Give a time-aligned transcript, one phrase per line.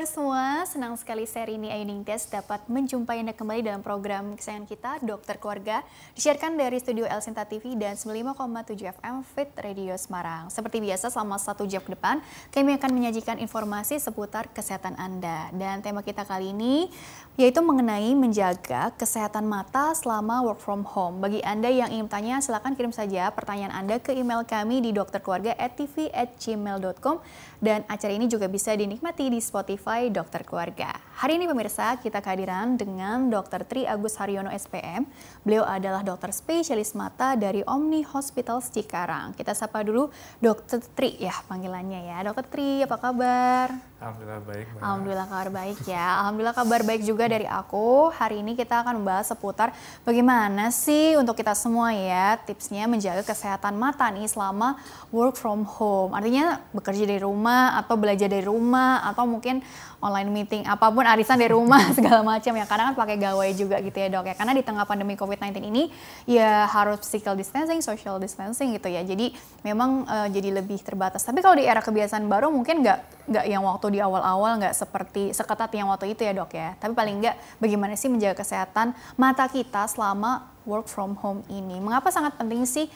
[0.00, 0.64] kabar semua?
[0.64, 5.36] Senang sekali seri ini Ayu Ningtyas dapat menjumpai Anda kembali dalam program kesayangan kita, Dokter
[5.36, 5.84] Keluarga,
[6.16, 10.48] disiarkan dari studio El Sinta TV dan 95,7 FM Fit Radio Semarang.
[10.48, 15.52] Seperti biasa, selama satu jam ke depan, kami akan menyajikan informasi seputar kesehatan Anda.
[15.52, 16.88] Dan tema kita kali ini
[17.36, 21.20] yaitu mengenai menjaga kesehatan mata selama work from home.
[21.20, 27.20] Bagi Anda yang ingin tanya, silakan kirim saja pertanyaan Anda ke email kami di dokterkeluarga@tv@gmail.com
[27.60, 30.96] dan acara ini juga bisa dinikmati di Spotify Dokter Keluarga.
[31.20, 33.68] Hari ini pemirsa, kita kehadiran dengan Dr.
[33.68, 35.04] Tri Agus Haryono SPM.
[35.40, 39.32] Beliau adalah dokter spesialis mata dari Omni Hospital Cikarang.
[39.32, 40.84] Kita sapa dulu Dr.
[40.92, 42.20] Tri ya panggilannya ya.
[42.28, 42.44] Dr.
[42.44, 43.72] Tri, apa kabar?
[44.00, 44.66] Alhamdulillah baik.
[44.68, 44.80] Mbak.
[44.80, 46.06] Alhamdulillah kabar baik ya.
[46.24, 48.12] Alhamdulillah kabar baik juga dari aku.
[48.12, 49.72] Hari ini kita akan membahas seputar
[50.04, 54.76] bagaimana sih untuk kita semua ya tipsnya menjaga kesehatan mata nih selama
[55.08, 56.16] work from home.
[56.16, 59.64] Artinya bekerja dari rumah atau belajar dari rumah atau mungkin
[60.00, 62.64] online meeting apa pun arisan dari rumah segala macam ya.
[62.64, 64.34] Karena kan pakai gawai juga gitu ya dok ya.
[64.34, 65.92] Karena di tengah pandemi COVID-19 ini
[66.24, 69.04] ya harus physical distancing, social distancing gitu ya.
[69.04, 71.22] Jadi memang uh, jadi lebih terbatas.
[71.22, 75.30] Tapi kalau di era kebiasaan baru mungkin nggak nggak yang waktu di awal-awal nggak seperti
[75.30, 76.74] seketat yang waktu itu ya dok ya.
[76.80, 81.78] Tapi paling nggak bagaimana sih menjaga kesehatan mata kita selama work from home ini?
[81.78, 82.88] Mengapa sangat penting sih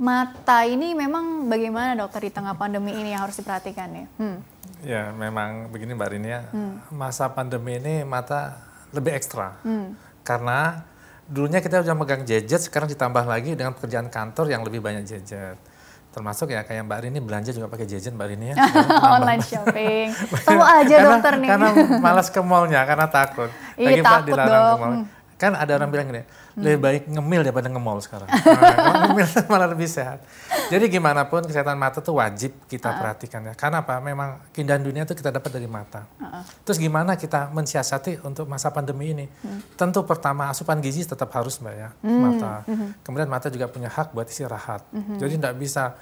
[0.00, 0.96] mata ini?
[0.96, 4.06] Memang bagaimana dokter di tengah pandemi ini yang harus diperhatikan ya?
[4.18, 4.55] Hmm.
[4.84, 6.92] Ya memang begini Mbak Rini ya, hmm.
[6.92, 8.60] masa pandemi ini mata
[8.92, 9.56] lebih ekstra.
[9.64, 9.96] Hmm.
[10.20, 10.84] Karena
[11.26, 15.56] dulunya kita udah megang gadget, sekarang ditambah lagi dengan pekerjaan kantor yang lebih banyak gadget.
[16.16, 18.56] Termasuk ya kayak Mbak Rini belanja juga pakai gadget Mbak Rini ya.
[19.20, 20.06] Online shopping.
[20.48, 21.48] Tahu aja karena, dokter nih.
[21.48, 21.68] Karena
[22.04, 23.50] malas ke mallnya, karena takut.
[23.76, 24.48] Iya takut dong.
[24.48, 24.94] Ke mall.
[25.36, 26.24] Kan ada orang bilang gini,
[26.56, 28.28] lebih baik ngemil daripada ngemol sekarang.
[28.56, 30.24] Nah, ngemil malah lebih sehat.
[30.72, 32.96] Jadi gimana pun kesehatan mata tuh wajib kita uh.
[32.96, 33.52] perhatikan ya.
[33.52, 34.00] Karena apa?
[34.00, 36.08] Memang keindahan dunia itu kita dapat dari mata.
[36.16, 36.40] Uh.
[36.64, 39.26] Terus gimana kita mensiasati untuk masa pandemi ini?
[39.28, 39.60] Hmm.
[39.76, 42.20] Tentu pertama asupan gizi tetap harus mbak ya hmm.
[42.20, 42.54] mata.
[42.64, 42.96] Hmm.
[43.04, 44.88] Kemudian mata juga punya hak buat istirahat.
[44.88, 45.20] Hmm.
[45.20, 45.92] Jadi tidak bisa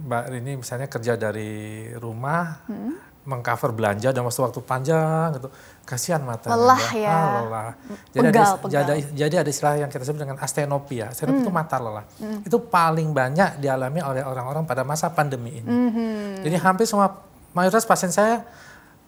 [0.00, 2.66] mbak ini misalnya kerja dari rumah.
[2.66, 5.48] Hmm mengcover belanja dalam waktu waktu panjang gitu.
[5.86, 7.10] Kasihan mata lelah ya.
[7.10, 7.72] ah, lelah.
[8.10, 8.82] Jadi pegal, ada pegal.
[8.86, 11.14] Jadi, jadi ada istilah yang kita sebut dengan astenopia.
[11.14, 11.46] Astenopia hmm.
[11.46, 12.04] itu mata lelah.
[12.18, 12.40] Hmm.
[12.42, 15.70] itu paling banyak dialami oleh orang-orang pada masa pandemi ini.
[15.70, 16.42] Hmm.
[16.42, 17.22] jadi hampir semua
[17.54, 18.42] mayoritas pasien saya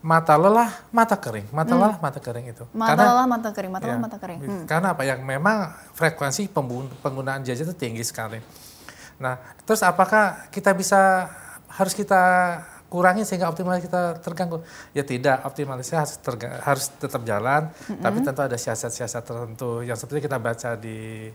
[0.02, 1.50] mata lelah mata kering.
[1.50, 1.80] Mata hmm.
[1.82, 2.64] lelah mata kering itu.
[2.74, 4.38] Mata karena, lelah mata kering mata ya, lelah mata kering.
[4.42, 4.64] Hmm.
[4.70, 5.02] karena apa?
[5.02, 5.58] Yang memang
[5.98, 6.50] frekuensi
[7.02, 8.38] penggunaan gadget itu tinggi sekali.
[9.22, 11.30] Nah terus apakah kita bisa
[11.72, 12.20] harus kita
[12.92, 14.60] kurangi sehingga optimalisasi kita terganggu.
[14.92, 16.14] Ya tidak, optimalisasi harus,
[16.60, 18.04] harus tetap jalan, mm-hmm.
[18.04, 21.32] tapi tentu ada siasat-siasat tertentu yang seperti kita baca di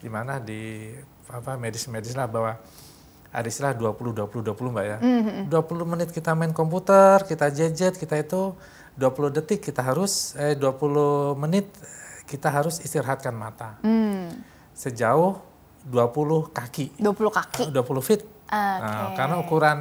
[0.00, 0.88] di mana di
[1.28, 2.56] apa medis-medis lah bahwa
[3.28, 4.98] ada istilah 20 20 20 Mbak ya.
[5.04, 5.52] Mm-hmm.
[5.52, 8.56] 20 menit kita main komputer, kita jejet, kita itu
[8.96, 11.68] 20 detik kita harus eh 20 menit
[12.24, 13.76] kita harus istirahatkan mata.
[13.84, 14.32] Mm.
[14.72, 15.36] Sejauh
[15.84, 16.96] 20 kaki.
[16.96, 17.64] 20 kaki.
[17.68, 18.22] 20 feet.
[18.48, 18.80] Okay.
[18.80, 19.78] Nah, karena ukuran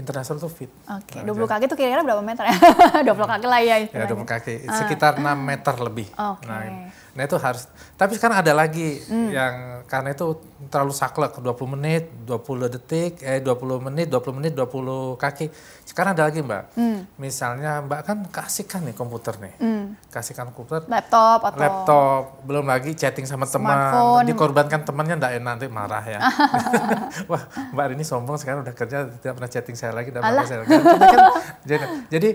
[0.00, 0.72] internasional tuh fit.
[0.88, 1.28] Oke, okay.
[1.28, 2.56] 20 kaki itu kira-kira berapa meter ya?
[3.04, 5.36] 20 kaki lah ya Ya 20 kaki, sekitar uh.
[5.36, 6.08] 6 meter lebih.
[6.16, 6.48] Oke.
[6.48, 6.48] Okay.
[6.48, 7.66] Nah, Nah itu harus,
[7.98, 9.30] tapi sekarang ada lagi hmm.
[9.34, 9.54] yang
[9.90, 10.38] karena itu
[10.70, 15.50] terlalu saklek 20 menit, 20 detik, eh 20 menit, 20 menit, 20 kaki.
[15.82, 17.18] Sekarang ada lagi mbak, hmm.
[17.18, 19.84] misalnya mbak kan kasihkan nih komputer nih, hmm.
[20.14, 25.66] kasihkan komputer, laptop atau laptop, belum lagi chatting sama teman, dikorbankan temannya enggak enak nanti
[25.66, 26.22] marah ya.
[27.30, 27.42] Wah
[27.74, 30.70] mbak ini sombong sekarang udah kerja tidak pernah chatting saya lagi, tidak pernah saya lagi.
[30.70, 30.82] Kan,
[31.66, 31.84] jadi,
[32.14, 32.28] jadi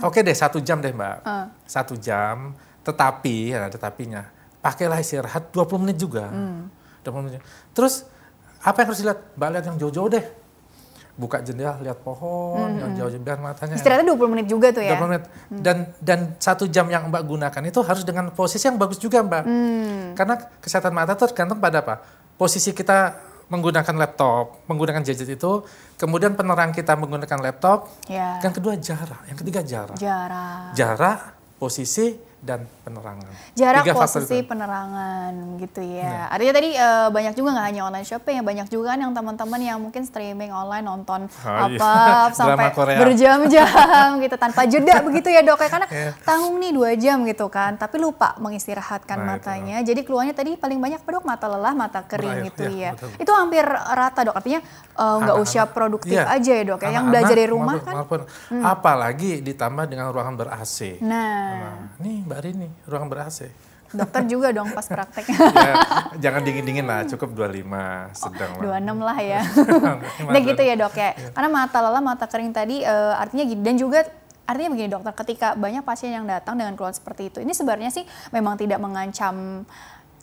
[0.00, 1.52] oke okay deh satu jam deh mbak, uh.
[1.68, 4.28] satu jam tetapi, ya tetapinya,
[4.60, 6.28] pakailah istirahat 20 menit juga.
[6.28, 6.68] Hmm.
[7.04, 7.40] 20 menit.
[7.72, 8.04] Terus
[8.64, 9.20] apa yang harus dilihat?
[9.36, 10.24] Mbak lihat yang jauh-jauh deh.
[11.14, 12.80] Buka jendela, lihat pohon, hmm.
[12.80, 13.76] yang jauh-jauh biar matanya.
[13.76, 14.96] Istirahatnya 20 menit juga tuh ya?
[15.00, 15.24] 20 menit.
[15.24, 15.60] Hmm.
[15.64, 19.42] Dan dan satu jam yang Mbak gunakan itu harus dengan posisi yang bagus juga Mbak.
[19.44, 20.02] Hmm.
[20.16, 22.04] Karena kesehatan mata tergantung pada apa?
[22.34, 23.16] Posisi kita
[23.52, 25.52] menggunakan laptop, menggunakan gadget itu,
[26.00, 28.40] kemudian penerang kita menggunakan laptop, ya.
[28.40, 29.96] yang kedua jarak, yang ketiga jarak.
[30.00, 30.72] Jarak.
[30.72, 31.18] Jarak,
[31.60, 33.32] posisi, dan penerangan.
[33.56, 36.04] Jarak Tiga posisi penerangan gitu ya.
[36.04, 36.22] ya.
[36.28, 39.60] Artinya tadi uh, banyak juga nggak hanya online shopping, ya banyak juga kan yang teman-teman
[39.64, 41.80] yang mungkin streaming online nonton oh, iya.
[41.80, 41.92] apa
[42.28, 42.36] iya.
[42.36, 42.66] sampai
[43.00, 46.12] berjam-jam gitu tanpa jeda begitu ya dok ya karena yeah.
[46.22, 49.80] tanggung nih dua jam gitu kan, tapi lupa mengistirahatkan nah, matanya.
[49.80, 49.96] Itu.
[49.96, 52.76] Jadi keluarnya tadi paling banyak dok mata lelah, mata kering Berair, gitu ya.
[52.76, 52.90] ya.
[52.92, 53.08] Betul.
[53.24, 54.36] Itu hampir rata dok.
[54.36, 54.60] Artinya
[54.92, 56.28] eh, nggak uh, usia produktif ya.
[56.28, 56.90] aja ya dok ya.
[57.00, 57.94] yang belajar dari rumah maupun, kan.
[57.96, 58.64] Maupun, hmm.
[58.66, 61.00] Apalagi ditambah dengan ruangan ber AC.
[61.00, 63.46] Nah, nah nih Mbak Rini, ruangan ber AC.
[63.94, 65.22] Dokter juga dong pas praktek.
[65.38, 65.74] ya,
[66.18, 67.62] jangan dingin-dingin lah, cukup 25
[68.10, 68.82] sedang oh, lah.
[68.82, 69.40] 26 lah ya.
[70.34, 71.14] Nah gitu ya dok ya.
[71.30, 73.62] Karena mata lelah, mata kering tadi uh, artinya gitu.
[73.62, 74.02] Dan juga
[74.50, 78.02] artinya begini dokter, ketika banyak pasien yang datang dengan keluhan seperti itu, ini sebenarnya sih
[78.34, 79.62] memang tidak mengancam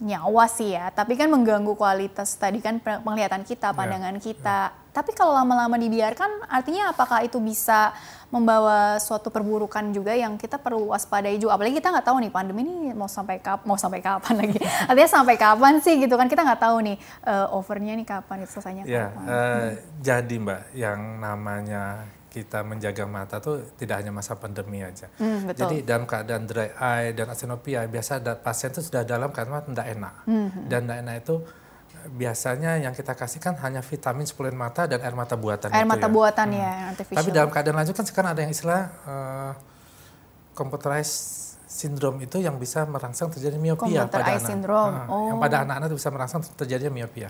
[0.04, 4.76] nyawa sih ya, tapi kan mengganggu kualitas tadi kan penglihatan kita, Ya, pandangan kita.
[4.92, 7.96] Tapi kalau lama-lama dibiarkan, artinya apakah itu bisa
[8.28, 11.56] membawa suatu perburukan juga yang kita perlu waspadai juga.
[11.56, 14.60] Apalagi kita nggak tahu nih pandemi ini mau sampai kap mau sampai kapan lagi.
[14.92, 18.52] Artinya sampai kapan sih gitu kan kita nggak tahu nih uh, overnya nih kapan itu
[18.56, 19.24] selesainya Ya, kapan.
[19.28, 19.68] eh,
[20.00, 21.84] jadi Mbak, yang namanya
[22.32, 25.12] kita menjaga mata tuh tidak hanya masa pandemi aja.
[25.20, 25.68] Hmm, betul.
[25.68, 29.88] Jadi dalam keadaan dry eye dan asenopia biasa ada pasien itu sudah dalam keadaan tidak
[29.92, 30.14] enak.
[30.24, 31.36] Hmm, Dan tidak enak itu
[32.10, 36.08] biasanya yang kita kasihkan hanya vitamin suplemen mata dan air mata buatan Air itu mata
[36.08, 36.12] ya.
[36.12, 37.20] buatan ya, yang artificial.
[37.22, 39.52] Tapi dalam keadaan lanjut kan sekarang ada yang istilah uh,
[40.58, 44.44] computerized syndrome itu yang bisa merangsang terjadi miopia Computer pada anak.
[44.44, 44.96] syndrome.
[45.08, 45.32] Oh.
[45.32, 47.30] Yang pada anak-anak itu bisa merangsang terjadinya miopia.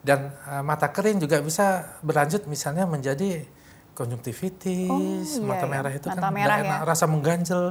[0.00, 3.44] Dan uh, mata kering juga bisa berlanjut misalnya menjadi
[3.96, 5.72] konjungtivitis, Oh, iya, mata iya.
[5.72, 6.88] merah itu Mata kan merah enak, ya.
[6.88, 7.62] rasa mengganjel.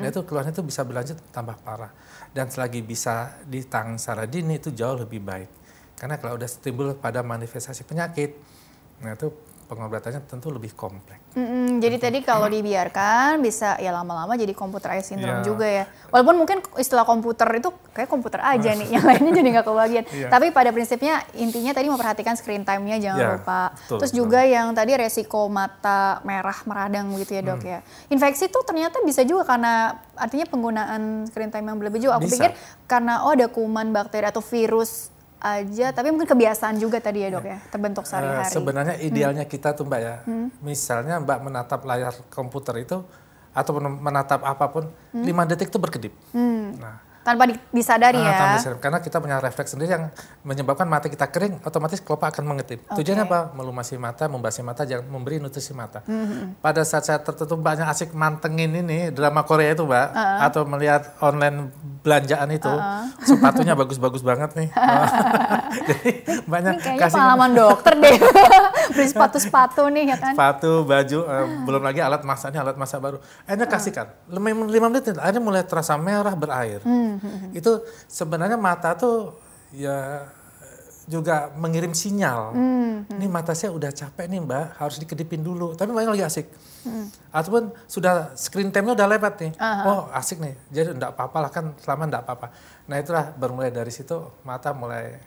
[0.00, 1.92] Nah itu keluhan itu bisa berlanjut tambah parah.
[2.32, 5.63] Dan selagi bisa ditangani secara dini itu jauh lebih baik.
[5.94, 8.34] Karena kalau udah timbul pada manifestasi penyakit,
[8.98, 9.30] nah itu
[9.64, 11.24] pengobatannya tentu lebih kompleks.
[11.34, 15.42] Mm-mm, jadi tadi kalau dibiarkan bisa ya lama-lama jadi computer eye syndrome Iya.
[15.42, 15.84] juga ya.
[16.12, 20.04] Walaupun mungkin istilah komputer itu kayak komputer aja nih, yang lainnya jadi nggak kebagian.
[20.04, 20.28] Iya.
[20.28, 23.62] Tapi pada prinsipnya intinya tadi memperhatikan screen time-nya jangan Iya, lupa.
[23.72, 24.20] betul, Terus betul.
[24.20, 27.72] juga yang tadi resiko mata merah meradang begitu ya dok Hmm.
[27.72, 27.78] ya.
[28.10, 32.20] Infeksi tuh ternyata bisa juga karena artinya penggunaan screen time yang berlebih juga.
[32.20, 32.36] Aku Bisa.
[32.36, 32.50] pikir
[32.84, 35.08] karena oh ada kuman, bakteri atau virus
[35.44, 38.48] aja, tapi mungkin kebiasaan juga tadi ya dok ya, terbentuk Eh, sehari-hari.
[38.48, 39.04] sebenarnya Hmm.
[39.04, 40.16] idealnya kita tuh mbak ya,
[40.58, 43.04] misalnya mbak menatap layar komputer itu
[43.52, 46.16] atau menatap apa pun, lima detik itu berkedip.
[46.32, 48.28] Nah, Tanpa di- disadari Ah, Hmm.
[48.28, 48.38] ya.
[48.38, 48.78] tambah serem.
[48.78, 50.12] Karena kita punya refleks sendiri yang
[50.42, 52.84] menyebabkan mata kita kering, otomatis kelopak akan mengetip.
[52.86, 53.40] Tujuannya apa?
[53.50, 56.04] Melumasi mata, membasmi mata, jangan memberi nutrisi mata.
[56.04, 60.38] Hmm, Pada saat-saat tertentu mbaknya asik mantengin ini drama Korea itu mbak, Uh-uh.
[60.44, 62.68] atau melihat online belanjaan itu,
[63.22, 64.68] sepatunya bagus-bagus banget nih.
[65.88, 66.10] Jadi
[66.44, 68.16] mbaknya Ini kayaknya kasih pengalaman dokter deh.
[68.94, 70.32] Beli sepatu-sepatu nih ya kan.
[70.34, 73.16] sepatu, baju, eh, belum lagi alat masak ini alat masak baru.
[73.42, 74.52] Akhirnya kasihkan, lima,
[74.84, 76.84] menit, akhirnya mulai terasa merah berair.
[77.58, 79.36] Itu sebenarnya mata tuh
[79.74, 80.28] ya
[81.04, 82.56] juga mengirim sinyal.
[83.12, 85.76] Ini mata saya udah capek nih mbak, harus dikedipin dulu.
[85.76, 86.46] Tapi mbaknya lagi asik.
[87.28, 89.52] Ataupun sudah screen time-nya udah lewat nih.
[89.84, 92.46] Oh asik nih, jadi enggak apa-apa lah kan selama enggak apa-apa.
[92.88, 95.20] Nah itulah bermulai dari situ mata mulai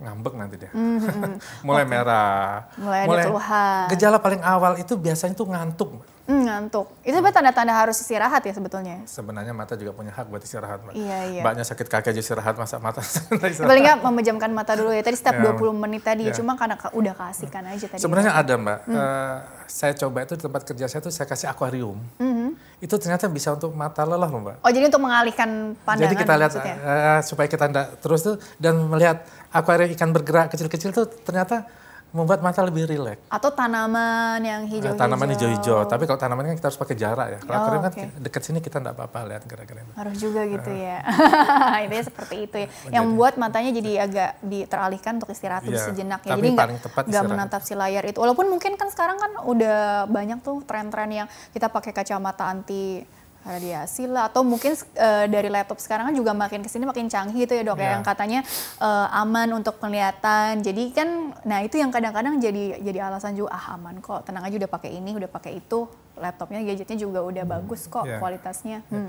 [0.00, 0.72] ngambek nanti dia.
[1.66, 2.72] mulai merah.
[2.80, 3.86] Mulai ada keluhan.
[3.92, 5.90] Gejala paling awal itu biasanya tuh ngantuk.
[6.00, 6.08] Mbak.
[6.30, 6.86] Hmm, ngantuk.
[7.02, 9.02] Itu sebenarnya tanda-tanda harus istirahat ya sebetulnya.
[9.04, 10.94] Sebenarnya mata juga punya hak buat istirahat, Mbak.
[10.94, 11.42] Iya, iya.
[11.42, 13.66] Mbaknya sakit kaki aja istirahat, masa mata istirahat.
[13.66, 15.02] Paling nggak memejamkan mata dulu ya.
[15.02, 15.50] Tadi setiap Ya.
[15.50, 16.22] 20 menit tadi.
[16.24, 16.32] Ya.
[16.32, 17.98] Cuma karena ka- udah kasihkan aja tadi.
[17.98, 18.78] Sebenarnya ada, Mbak.
[18.84, 18.94] Hmm.
[18.94, 19.36] Eh,
[19.66, 21.98] saya coba itu di tempat kerja saya tuh saya kasih akuarium.
[22.16, 22.54] Hmm.
[22.78, 24.56] Itu ternyata bisa untuk mata lelah loh, Mbak.
[24.60, 26.76] Oh jadi untuk mengalihkan pandangan Jadi kita lihat maksudnya?
[26.78, 31.66] eh, supaya kita enggak terus tuh dan melihat akuarium ikan bergerak kecil-kecil tuh ternyata
[32.10, 33.22] membuat mata lebih rileks.
[33.26, 34.98] Atau tanaman yang Eh, hijau-hijau.
[34.98, 37.38] tanaman hijau-hijau, tapi kalau tanaman kan kita harus pakai jarak ya.
[37.38, 38.04] Kalau Oh, akuarium kan oke.
[38.18, 39.84] dekat sini kita enggak apa-apa lihat gerak-gerak.
[39.92, 40.82] Harus juga gitu Eh.
[40.84, 40.98] ya.
[41.84, 42.68] Intinya seperti itu ya.
[42.90, 46.34] Yang membuat matanya jadi agak di, teralihkan untuk istirahat Iya, sejenak ya.
[46.34, 46.68] tapi Jadi nggak
[47.06, 48.18] nggak menatap si layar itu.
[48.18, 53.06] Walaupun mungkin kan sekarang kan udah banyak tuh tren-tren yang kita pakai kacamata anti
[53.42, 54.28] radiasi lah.
[54.28, 57.62] Atau mungkin eh, dari laptop sekarang kan juga makin ke sini makin canggih gitu ya
[57.64, 57.82] dok ya.
[57.82, 57.90] Iya.
[57.96, 58.40] yang katanya
[58.80, 60.60] eh, aman untuk penglihatan.
[60.60, 61.08] Jadi kan
[61.46, 64.26] nah itu yang kadang-kadang jadi jadi alasan juga ah aman kok.
[64.28, 65.88] Tenang aja udah pakai ini udah pakai itu.
[66.20, 68.20] Laptopnya gadgetnya juga udah bagus kok Iya.
[68.20, 68.84] kualitasnya.
[68.92, 69.08] Hmm.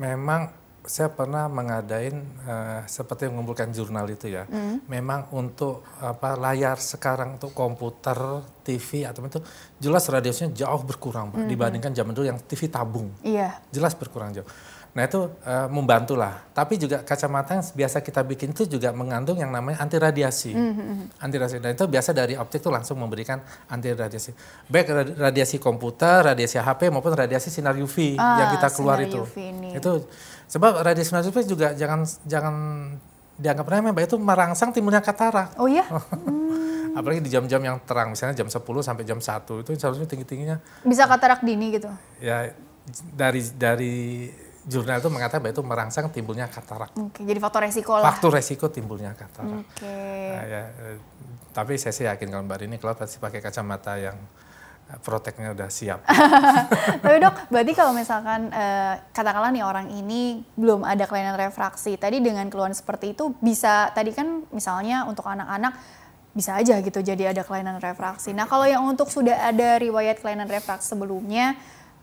[0.00, 0.48] Memang
[0.84, 4.44] saya pernah mengadain eh, seperti mengumpulkan jurnal itu ya.
[4.44, 4.82] Hmm.
[4.86, 8.18] Memang untuk apa layar sekarang untuk komputer,
[8.60, 9.38] TV atau itu
[9.78, 11.30] jelas radiasinya jauh berkurang.
[11.30, 13.10] Pak, dibandingkan zaman dulu yang TV tabung.
[13.22, 14.46] iya Jelas berkurang jauh.
[14.92, 16.44] Nah itu eh, membantu lah.
[16.50, 20.52] Tapi juga kacamata yang biasa kita bikin itu juga mengandung yang namanya anti radiasi.
[21.16, 21.58] Anti radiasi.
[21.58, 24.36] Dan itu biasa dari optik itu langsung memberikan anti radiasi.
[24.66, 29.24] Baik radi- radiasi komputer, radiasi HP maupun radiasi sinar UV Ah, yang kita keluar itu.
[29.24, 29.68] UV ini.
[29.72, 30.04] Itu
[30.52, 32.54] sebab sinar UV juga jangan jangan
[33.40, 34.04] dianggap remeh, Mbak.
[34.12, 35.56] itu merangsang timbulnya katarak.
[35.56, 35.88] oh iya
[36.92, 41.08] Apalagi di jam-jam yang terang, misalnya jam 10 sampai jam 1 itu seharusnya tinggi-tingginya bisa
[41.08, 41.88] katarak dini gitu
[42.20, 42.52] ya
[43.16, 43.94] dari dari
[44.68, 46.92] jurnal itu mengatakan bahwa itu merangsang timbulnya katarak.
[46.92, 49.64] oke jadi faktor resiko lah Faktor resiko timbulnya katarak.
[49.64, 49.96] oke
[50.36, 50.96] Nah, ya, eh,
[51.56, 54.16] tapi saya sih yakin kalau Mbak Rini kalau pasti pakai kacamata yang
[55.00, 56.04] proteknya udah siap.
[57.02, 62.20] Tapi dok, berarti kalau misalkan eh, katakanlah nih orang ini belum ada kelainan refraksi, tadi
[62.20, 65.72] dengan keluhan seperti itu bisa tadi kan misalnya untuk anak-anak
[66.32, 68.32] bisa aja gitu jadi ada kelainan refraksi.
[68.32, 71.56] Nah kalau yang untuk sudah ada riwayat kelainan refraksi sebelumnya,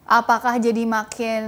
[0.10, 1.44] apakah jadi makin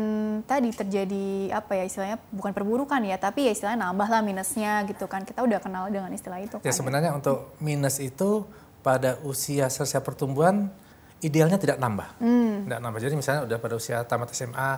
[0.45, 5.09] tadi terjadi apa ya istilahnya bukan perburukan ya tapi ya istilahnya nambah lah minusnya gitu
[5.09, 7.17] kan kita udah kenal dengan istilah itu ya kan, sebenarnya ya.
[7.17, 8.45] untuk minus itu
[8.85, 10.69] pada usia selesai pertumbuhan
[11.21, 12.69] idealnya tidak nambah hmm.
[12.69, 14.71] tidak nambah jadi misalnya udah pada usia tamat SMA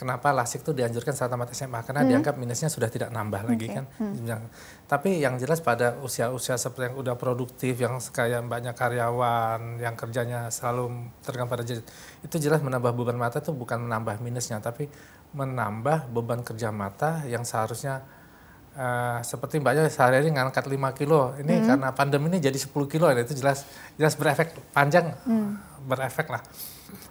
[0.00, 2.08] kenapa lasik itu dianjurkan saat tamat SMA karena hmm.
[2.08, 3.76] dianggap minusnya sudah tidak nambah lagi okay.
[3.76, 3.84] kan.
[4.00, 4.48] Hmm.
[4.88, 10.48] Tapi yang jelas pada usia-usia seperti yang udah produktif, yang kayak banyak karyawan, yang kerjanya
[10.48, 11.84] selalu tergantung pada gadget,
[12.24, 14.88] itu jelas menambah beban mata itu bukan menambah minusnya, tapi
[15.36, 18.00] menambah beban kerja mata yang seharusnya
[18.76, 21.66] uh, seperti mbaknya sehari-hari ngangkat 5 kilo, ini hmm.
[21.66, 25.84] karena pandemi ini jadi 10 kilo, itu jelas jelas berefek panjang, hmm.
[25.86, 26.42] berefek lah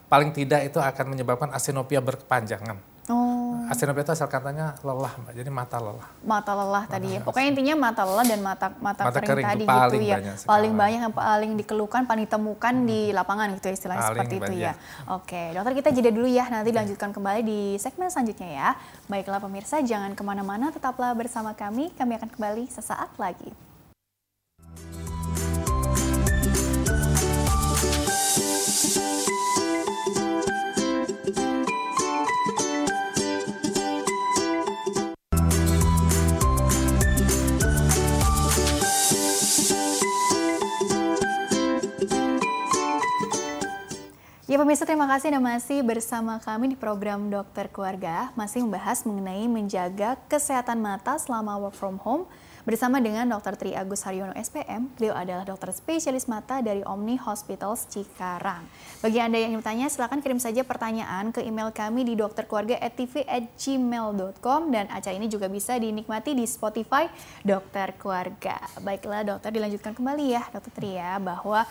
[0.09, 2.77] paling tidak itu akan menyebabkan asenopia berkepanjangan.
[3.13, 3.38] Oh.
[3.69, 5.33] Asenopia itu asal katanya lelah, Mbak.
[5.37, 6.07] Jadi mata lelah.
[6.25, 7.19] Mata lelah mata tadi ya.
[7.21, 10.17] Pokoknya intinya mata lelah dan mata mata, mata kering, kering tadi gitu ya.
[10.45, 12.87] Paling banyak yang paling dikeluhkan, paling ditemukan hmm.
[12.87, 14.49] di lapangan gitu ya istilahnya paling seperti banyak.
[14.49, 14.73] itu ya.
[15.13, 16.45] Oke, dokter kita jeda dulu ya.
[16.47, 18.69] Nanti lanjutkan kembali di segmen selanjutnya ya.
[19.11, 21.93] Baiklah pemirsa, jangan ke mana-mana, tetaplah bersama kami.
[21.95, 23.69] Kami akan kembali sesaat lagi.
[44.49, 49.45] Ya pemirsa terima kasih Anda masih bersama kami di program Dokter Keluarga masih membahas mengenai
[49.45, 52.25] menjaga kesehatan mata selama work from home
[52.65, 53.53] bersama dengan Dr.
[53.53, 54.89] Tri Agus Haryono SPM.
[54.97, 58.65] Beliau adalah dokter spesialis mata dari Omni Hospitals Cikarang.
[59.05, 64.89] Bagi Anda yang ingin bertanya silakan kirim saja pertanyaan ke email kami di dokterkeluarga@tv@gmail.com dan
[64.89, 67.05] acara ini juga bisa dinikmati di Spotify
[67.45, 68.57] Dokter Keluarga.
[68.81, 71.69] Baiklah dokter dilanjutkan kembali ya Dokter Tri ya bahwa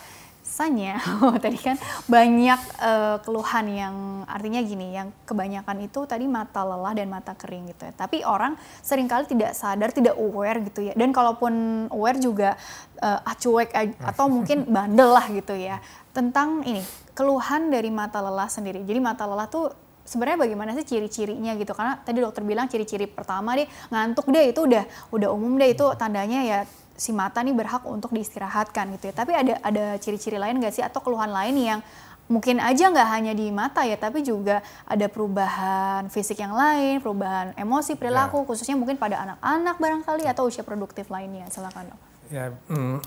[0.49, 0.97] biasanya
[1.29, 1.77] oh, tadi kan
[2.09, 7.69] banyak uh, keluhan yang artinya gini yang kebanyakan itu tadi mata lelah dan mata kering
[7.69, 7.93] gitu ya.
[7.93, 10.97] Tapi orang sering kali tidak sadar tidak aware gitu ya.
[10.97, 11.53] Dan kalaupun
[11.93, 12.57] aware juga
[13.05, 15.85] uh, acuek atau mungkin bandel lah gitu ya
[16.17, 16.81] tentang ini
[17.13, 18.81] keluhan dari mata lelah sendiri.
[18.89, 19.69] Jadi mata lelah tuh
[20.09, 21.77] sebenarnya bagaimana sih ciri-cirinya gitu?
[21.77, 25.85] Karena tadi dokter bilang ciri-ciri pertama deh ngantuk deh itu udah udah umum deh itu
[26.01, 26.59] tandanya ya
[26.99, 29.15] si mata nih berhak untuk diistirahatkan gitu ya.
[29.15, 31.81] Tapi ada ada ciri-ciri lain nggak sih atau keluhan lain yang
[32.29, 37.57] mungkin aja nggak hanya di mata ya, tapi juga ada perubahan fisik yang lain, perubahan
[37.57, 38.47] emosi, perilaku, ya.
[38.53, 41.49] khususnya mungkin pada anak-anak barangkali atau usia produktif lainnya.
[41.49, 42.01] Silakan dok.
[42.29, 43.01] Ya, mm,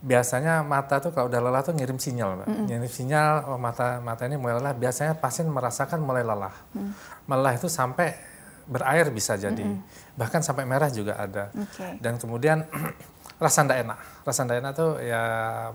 [0.00, 2.46] biasanya mata tuh kalau udah lelah tuh ngirim sinyal, mbak.
[2.48, 2.66] Mm -mm.
[2.72, 4.72] Ngirim sinyal oh, mata mata ini mulai lelah.
[4.72, 6.56] Biasanya pasien merasakan mulai lelah.
[6.72, 6.92] Mm.
[7.28, 8.16] Lelah itu sampai
[8.64, 10.07] berair bisa jadi, mm -mm.
[10.18, 11.54] Bahkan sampai merah juga ada.
[11.54, 12.02] Okay.
[12.02, 12.66] Dan kemudian
[13.42, 15.22] rasa tidak enak, rasa tidak enak tuh ya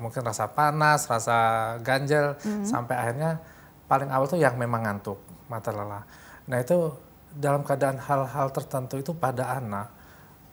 [0.04, 1.38] mungkin rasa panas, rasa
[1.80, 2.66] ganjel, mm -hmm.
[2.68, 3.40] sampai akhirnya
[3.88, 6.04] paling awal tuh yang memang ngantuk, mata lelah.
[6.52, 6.92] Nah itu
[7.32, 9.90] dalam keadaan hal-hal tertentu itu pada anak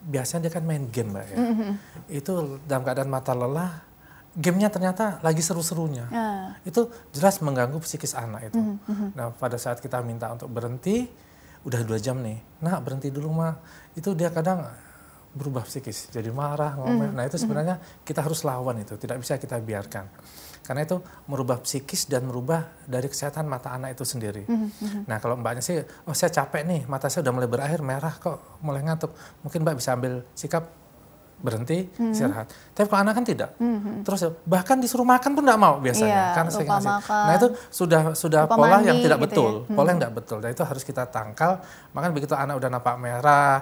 [0.01, 1.71] biasanya dia kan main game mbak ya, mm -hmm.
[2.09, 3.85] itu dalam keadaan mata lelah
[4.33, 6.07] gamenya ternyata lagi seru-serunya.
[6.07, 6.49] Uh.
[6.63, 8.57] Itu jelas mengganggu psikis anak itu.
[8.57, 9.09] Mm -hmm.
[9.13, 11.11] Nah pada saat kita minta untuk berhenti,
[11.61, 13.53] udah dua jam nih, nah berhenti dulu mah,
[13.93, 14.65] itu dia kadang
[15.31, 17.13] berubah psikis, jadi marah, ngomel.
[17.13, 17.15] Mm.
[17.15, 18.03] Nah itu sebenarnya mm.
[18.03, 20.09] kita harus lawan itu, tidak bisa kita biarkan.
[20.61, 20.97] Karena itu
[21.29, 24.45] merubah psikis dan merubah dari kesehatan mata anak itu sendiri.
[24.45, 25.01] Mm -hmm.
[25.09, 28.61] Nah kalau mbaknya sih, oh saya capek nih, mata saya udah mulai berair, merah kok,
[28.61, 29.13] mulai ngantuk.
[29.41, 30.80] Mungkin mbak bisa ambil sikap
[31.41, 32.13] berhenti mm-hmm.
[32.13, 32.47] istirahat.
[32.77, 33.49] Tapi kalau anak kan tidak.
[33.57, 33.95] Mm-hmm.
[34.05, 36.93] Terus bahkan disuruh makan pun tidak mau biasanya iya, karena sering asik.
[37.09, 39.75] Nah itu sudah sudah lupa pola yang tidak gitu betul, ya?
[39.75, 40.37] pola yang tidak betul.
[40.39, 41.51] Dan itu harus kita tangkal.
[41.91, 43.57] Makanya begitu anak udah nampak merah,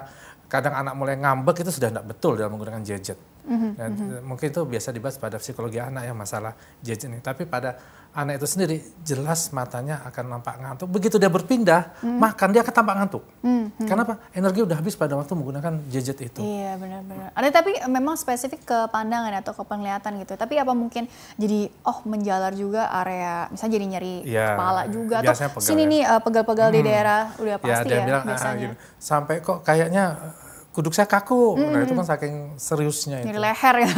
[0.46, 3.29] kadang anak mulai ngambek itu sudah tidak betul dalam menggunakan gadget.
[3.46, 3.72] Mm-hmm.
[3.76, 4.22] Dan mm-hmm.
[4.26, 6.52] mungkin itu biasa dibahas pada psikologi anak yang masalah
[6.84, 7.18] gadget ini.
[7.22, 7.78] Tapi pada
[8.10, 10.90] anak itu sendiri jelas matanya akan nampak ngantuk.
[10.90, 12.18] Begitu dia berpindah, hmm.
[12.18, 13.22] makan dia akan tampak ngantuk.
[13.38, 13.70] Hmm.
[13.70, 13.86] Hmm.
[13.86, 14.14] Karena apa?
[14.34, 16.42] Energi udah habis pada waktu menggunakan gadget itu.
[16.42, 17.30] Iya benar-benar.
[17.38, 20.34] Ada tapi memang spesifik ke pandangan atau ke penglihatan gitu.
[20.34, 21.06] Tapi apa mungkin
[21.38, 25.92] jadi oh menjalar juga area, misalnya jadi nyeri ya, kepala juga atau sini ya.
[25.94, 26.76] nih uh, pegal-pegal hmm.
[26.76, 28.50] di daerah udah ya, pasti ya, ya bilang, biasanya.
[28.50, 28.74] Ah, gitu.
[28.98, 30.04] Sampai kok kayaknya
[30.70, 31.34] kuduk saya kaku.
[31.34, 31.70] Mm -hmm.
[31.74, 33.34] Nah itu kan saking seriusnya itu.
[33.34, 33.90] Jadi leher ya.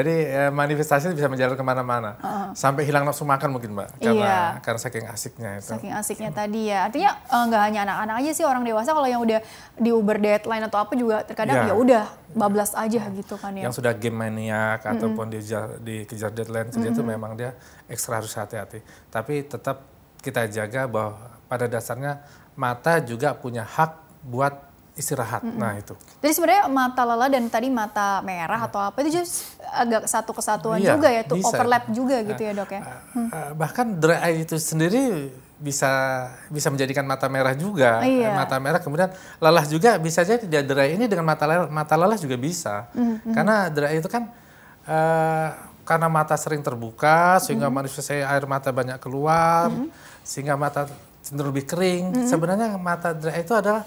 [0.00, 2.20] Jadi ya, manifestasi bisa menjalar ke mana-mana.
[2.20, 2.48] Uh -huh.
[2.52, 3.96] Sampai hilang nafsu makan mungkin mbak.
[3.96, 4.40] Karena, iya.
[4.60, 5.72] karena saking asiknya itu.
[5.72, 6.40] Saking asiknya hmm.
[6.44, 6.78] tadi ya.
[6.92, 9.40] Artinya eh, nggak uh, hanya anak-anak aja sih orang dewasa kalau yang udah
[9.80, 12.04] di Uber deadline atau apa juga terkadang ya, ya udah
[12.36, 13.64] bablas aja gitu kan ya.
[13.64, 14.94] Yang sudah game maniak mm -hmm.
[15.00, 17.00] ataupun dikejar, dikejar deadline kerja mm -hmm.
[17.00, 17.56] itu memang dia
[17.88, 18.84] ekstra harus hati-hati.
[19.08, 19.88] Tapi tetap
[20.20, 21.16] kita jaga bahwa
[21.48, 22.20] pada dasarnya
[22.52, 25.40] mata juga punya hak buat istirahat.
[25.40, 25.96] Nah itu.
[26.20, 30.76] Jadi sebenarnya mata lelah dan tadi mata merah atau apa itu just agak satu kesatuan
[30.76, 31.56] Iya, juga ya, tuh bisa.
[31.56, 32.80] overlap juga gitu ya dok ya.
[33.16, 35.88] Uh, bahkan dry eye itu sendiri bisa
[36.52, 38.04] bisa menjadikan mata merah juga.
[38.04, 38.36] Iya.
[38.36, 39.08] Mata merah kemudian
[39.40, 42.92] lelah juga bisa jadi dia dry ini dengan mata lelah, mata lelah juga bisa.
[43.32, 44.28] Karena dry eye itu kan
[44.84, 45.48] eh,
[45.86, 49.72] karena mata sering terbuka sehingga manifestasi air mata banyak keluar
[50.22, 50.84] sehingga mata
[51.24, 52.04] cenderung lebih kering.
[52.28, 53.86] Sebenarnya mata dry eye itu adalah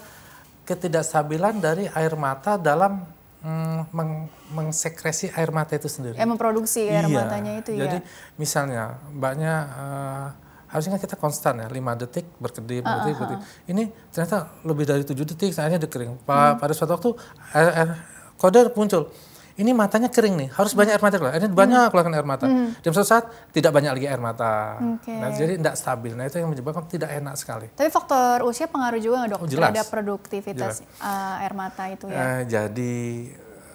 [0.63, 3.03] ketidakstabilan dari air mata dalam
[3.39, 6.15] mm, meng- mengsekresi air mata itu sendiri.
[6.15, 8.34] Yang memproduksi air Iya, matanya itu Jadi ya.
[8.36, 10.25] misalnya mbaknya eh,
[10.67, 13.39] harusnya kita konstan ya 5 detik berkedip, Ah, berkedip, berkedip.
[13.67, 16.17] Ini ternyata lebih dari 7 detik akhirnya dia kering.
[16.17, 16.25] Hmm.
[16.25, 17.10] Pa- Pada suatu waktu
[17.53, 17.98] air, air-
[18.36, 19.12] kode muncul.
[19.53, 21.33] Ini matanya kering nih, harus banyak air mata keluar.
[21.33, 22.45] Ini banyak keluarkan air mata.
[22.75, 24.75] Dan suatu saat tidak banyak lagi air mata.
[24.75, 24.98] Hmm.
[24.98, 25.13] Oke.
[25.13, 26.12] Nah, jadi tidak stabil.
[26.12, 27.69] Nah itu yang menyebabkan tidak enak sekali.
[27.69, 29.69] Tapi faktor usia pengaruh juga nggak dok Oh, jelas.
[29.69, 32.17] terhadap produktivitas uh, air mata itu ya.
[32.17, 32.95] Eh, jadi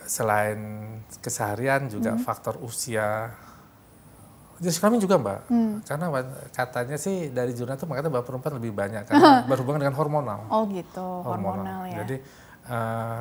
[0.03, 0.59] selain
[1.17, 3.31] keseharian juga faktor usia.
[4.59, 5.41] Jadi kami juga mbak,
[5.87, 9.95] karena wa- katanya sih dari jurnal itu mengatakan bahwa perempuan lebih banyak karena berhubungan dengan
[9.95, 10.51] hormonal.
[10.51, 12.03] Oh gitu, hormonal ya.
[12.03, 12.17] Jadi
[12.67, 13.21] eh,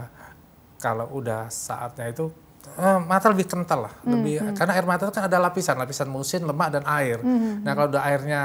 [0.78, 2.34] kalau udah saatnya itu
[2.74, 6.08] eh, mata lebih kental lah, Hmm, lebih karena air mata itu kan ada lapisan, lapisan
[6.08, 7.18] musin, lemak dan air.
[7.18, 8.42] Hmm, Nah kalau udah airnya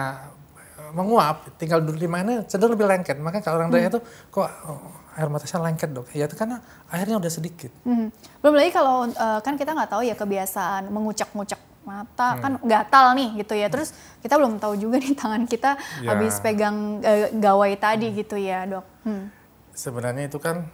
[0.79, 3.17] eh, menguap, tinggal duduk di mana cenderung lebih lengket.
[3.17, 3.77] Makanya kalau orang Hmm.
[3.77, 4.81] daya itu kok oh,
[5.13, 6.07] air mata saya lengket dok?
[6.11, 7.69] Ya itu karena airnya udah sedikit.
[7.83, 8.09] Mhm.
[8.39, 12.41] Belum lagi kalau uh, kan kita nggak tahu ya kebiasaan mengucek-ngucek mata Hmm.
[12.41, 13.67] kan gatal nih gitu ya.
[13.67, 16.15] Terus kita belum tahu juga nih tangan kita Ya.
[16.15, 18.85] habis pegang uh, gawai tadi gitu ya dok.
[19.03, 19.29] Hmm.
[19.73, 20.69] Sebenarnya itu kan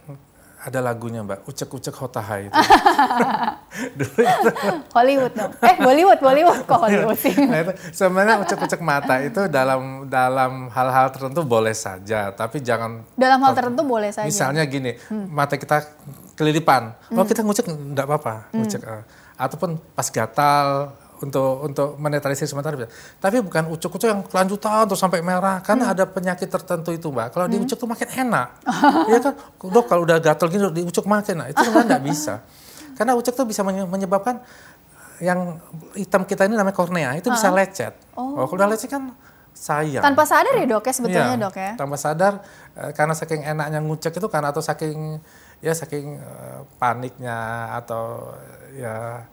[0.59, 2.55] ada lagunya mbak, ucek-ucek hotahai itu.
[3.99, 4.49] Dulu itu
[4.91, 5.51] Hollywood dong.
[5.63, 7.31] Eh Bollywood, Bollywood kok Hollywood sih.
[7.31, 13.39] Nah, itu sebenarnya ucek-ucek mata itu dalam dalam hal-hal tertentu boleh saja, tapi jangan Dalam
[13.39, 14.27] hal tertentu boleh saja.
[14.27, 14.99] misalnya gini,
[15.31, 15.79] mata kita
[16.35, 19.03] kelilipan, oh kita ngucek enggak apa-apa, ngucek eh.
[19.39, 22.87] ataupun pas gatal untuk untuk menetralisir sementara bisa.
[23.17, 27.27] Tapi bukan ucek-ucek yang kelanjutan terus sampai merah, karena ada penyakit tertentu itu, Mbak.
[27.29, 28.47] Kalau diucek tuh makin enak.
[29.09, 29.33] Iya kan?
[29.59, 31.47] Dok kalau udah gatal gini diucek makin enak.
[31.51, 32.33] Itu sebenarnya enggak bisa.
[32.95, 34.39] Karena ucek tuh bisa menye- menyebabkan
[35.19, 35.59] yang
[35.93, 37.91] hitam kita ini namanya kornea itu bisa lecet.
[38.15, 39.11] Oh, kalau udah lecet kan
[39.51, 39.99] sayang.
[39.99, 41.71] Tanpa sadar ya dok ya sebetulnya Iya, dok ya.
[41.75, 42.33] Tanpa sadar
[42.73, 45.19] eh, karena saking enaknya ngucek itu karena atau saking
[45.59, 47.35] ya saking eh, paniknya
[47.75, 48.31] atau
[48.71, 49.27] ya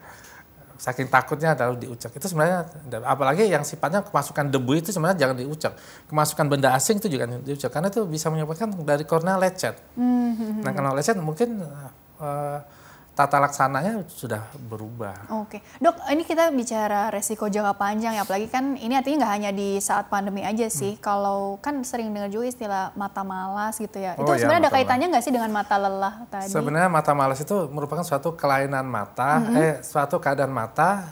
[0.77, 2.13] saking takutnya adalah diucek.
[2.15, 2.69] Itu sebenarnya
[3.05, 5.73] apalagi yang sifatnya kemasukan debu itu sebenarnya jangan diucek.
[6.09, 9.77] Kemasukan benda asing itu juga diucek karena itu bisa menyebabkan dari kornea lecet.
[9.97, 11.65] Hmm, nah karena lecet mungkin
[12.21, 12.59] eh,
[13.17, 18.77] tata laksananya sudah berubah Oke, dok, ini kita bicara resiko jangka panjang ya, apalagi kan
[18.77, 21.01] ini artinya nggak hanya di saat pandemi aja sih.
[21.01, 24.13] Kalau kan sering dengar juga istilah mata malas gitu ya.
[24.21, 26.53] Oh itu iya, sebenarnya ada kaitannya nggak sih dengan mata lelah tadi?
[26.53, 29.57] Sebenarnya mata malas itu merupakan suatu kelainan mata, Mm-hmm.
[29.59, 31.09] eh suatu keadaan mata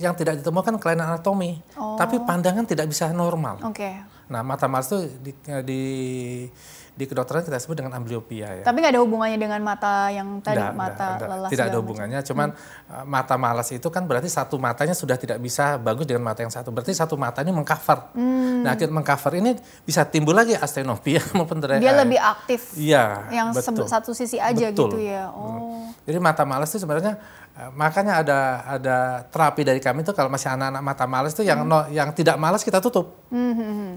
[0.00, 2.00] yang tidak ditemukan kelainan anatomi, Oh.
[2.00, 3.60] tapi pandangan tidak bisa normal.
[3.60, 3.92] Oke,
[4.32, 5.82] Nah, mata malas itu di, di
[6.92, 8.62] di kedokteran kita sebut dengan amblyopia ya.
[8.62, 11.48] tapi nggak ada hubungannya dengan mata yang tadi Nggak, mata nggak, lelah.
[11.48, 15.76] tidak ada hubungannya, cuman uh, mata malas itu kan berarti satu matanya sudah tidak bisa
[15.76, 16.68] bagus dengan mata yang satu.
[16.68, 18.12] Berarti satu mata ini mengcover.
[18.12, 18.60] Hmm.
[18.60, 21.82] Nah, akhir mengcover ini bisa timbul lagi astenopia maupun dry macam.
[21.82, 22.00] Dia eye.
[22.04, 22.60] lebih aktif.
[22.74, 23.88] Iya, yang betul.
[23.88, 24.92] satu sisi aja Betul.
[24.92, 25.32] gitu ya.
[25.32, 27.16] Oh, Jadi mata malas itu sebenarnya
[27.52, 31.64] eh, makanya ada ada terapi dari kami itu kalau masih anak-anak mata malas itu yang
[31.64, 33.24] no- yang tidak malas kita tutup.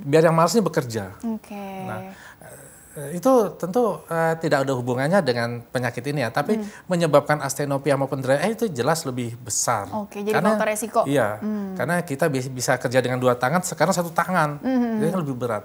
[0.02, 1.20] Biar yang malas ini bekerja.
[1.20, 1.66] oke.
[1.84, 2.00] Nah,
[2.35, 2.35] Eh,
[3.12, 6.64] itu tentu eh, tidak ada hubungannya dengan penyakit ini ya, tapi Hmm.
[6.88, 9.92] menyebabkan astenopia maupun dry eye itu jelas lebih besar.
[9.92, 11.02] Oke, jadi faktor resiko.
[11.02, 11.12] Hmm.
[11.12, 11.28] Iya,
[11.74, 15.36] karena kita bi- bisa kerja dengan dua tangan, sekarang satu tangan, Hmm, jadi kan lebih
[15.36, 15.64] berat.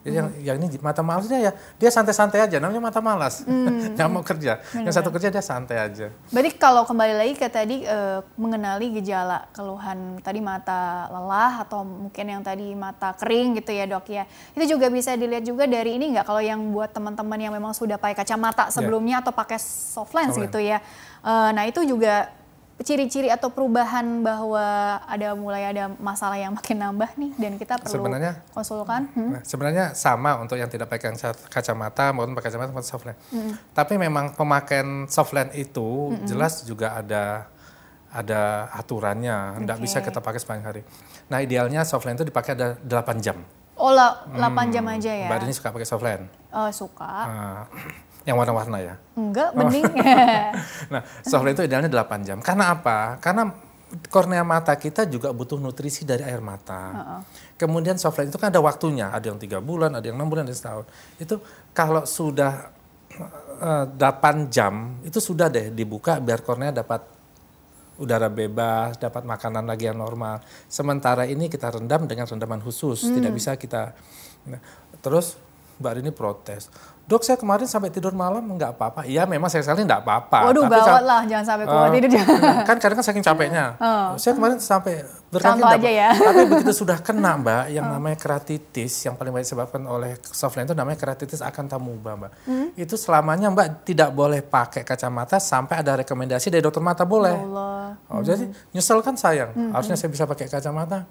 [0.00, 3.68] Jadi yang, yang ini mata malasnya ya dia santai-santai aja, namanya mata malas, Hmm.
[3.94, 4.58] nggak mau kerja.
[4.72, 6.08] Yang satu kerja dia santai aja.
[6.28, 12.24] Berarti kalau kembali lagi ke tadi eh, mengenali gejala keluhan tadi mata lelah atau mungkin
[12.26, 14.24] yang tadi mata kering gitu ya dok ya.
[14.52, 17.94] Itu juga bisa dilihat juga dari ini nggak kalau yang buat teman-teman yang memang sudah
[17.94, 20.46] pakai kacamata sebelumnya atau pakai soft lens Soft lens.
[20.46, 20.78] gitu ya.
[21.20, 22.30] Eh, nah itu juga
[22.80, 24.64] ciri-ciri atau perubahan bahwa
[25.04, 29.04] ada mulai ada masalah yang makin nambah nih dan kita perlu Sebenarnya- konsulkan.
[29.12, 29.36] Hmm?
[29.36, 33.20] Nah, sebenarnya sama untuk yang tidak pakai kaca- kacamata maupun pakai kacamata maupun soft lens.
[33.70, 35.88] Tapi memang pemakaian soft lens itu
[36.24, 37.52] jelas juga ada
[38.10, 39.84] ada aturannya, tidak Oke.
[39.84, 40.82] bisa kita pakai sepanjang hari.
[41.28, 43.38] Nah, idealnya soft lens itu dipakai ada 8 jam.
[43.80, 45.28] Oh lah, 8 jam aja ya.
[45.32, 46.28] Mbak Dini suka pakai soft lens.
[46.52, 47.08] Eh, suka.
[47.08, 47.62] Ah,
[48.28, 48.94] yang warna-warna ya.
[49.16, 49.88] Enggak, mending.
[50.92, 52.38] Nah, soft lens itu idealnya 8 jam.
[52.44, 53.16] Karena apa?
[53.24, 53.48] Karena
[54.12, 57.24] kornea mata kita juga butuh nutrisi dari air mata.
[57.56, 60.44] Kemudian soft lens itu kan ada waktunya, ada yang tiga bulan, ada yang enam bulan,
[60.44, 60.84] ada yang setahun.
[61.16, 61.40] Itu
[61.72, 62.68] kalau sudah
[63.64, 67.19] eh, 8 jam itu sudah deh dibuka biar kornea dapat
[68.00, 70.40] udara bebas, dapat makanan lagi yang normal.
[70.66, 73.92] Sementara ini kita rendam dengan rendaman khusus, tidak bisa kita.
[74.48, 74.60] Nah,
[75.04, 75.36] terus
[75.80, 76.68] Mbak Rini protes.
[77.10, 79.02] Dok saya kemarin sampai tidur malam nggak apa-apa.
[79.02, 80.46] Iya memang saya sekali nggak apa-apa.
[80.46, 82.22] Waduh Tapi lah, jangan sampai keluar Eh, tidur.
[82.68, 83.74] kan kadang kan saking capeknya.
[84.22, 86.10] Saya kemarin sampai berkali Contoh aja ya.
[86.30, 90.76] Tapi begitu sudah kena mbak, yang namanya keratitis, yang paling banyak disebabkan oleh softline itu
[90.78, 92.30] namanya keratitis akan tamuba mbak.
[92.46, 92.68] Hmm?
[92.78, 97.34] Itu selamanya mbak tidak boleh pakai kacamata sampai ada rekomendasi dari dokter mata boleh.
[97.34, 97.98] Allah.
[98.06, 99.50] Oh, Jadi nyesel kan sayang.
[99.74, 101.10] Harusnya saya bisa pakai kacamata.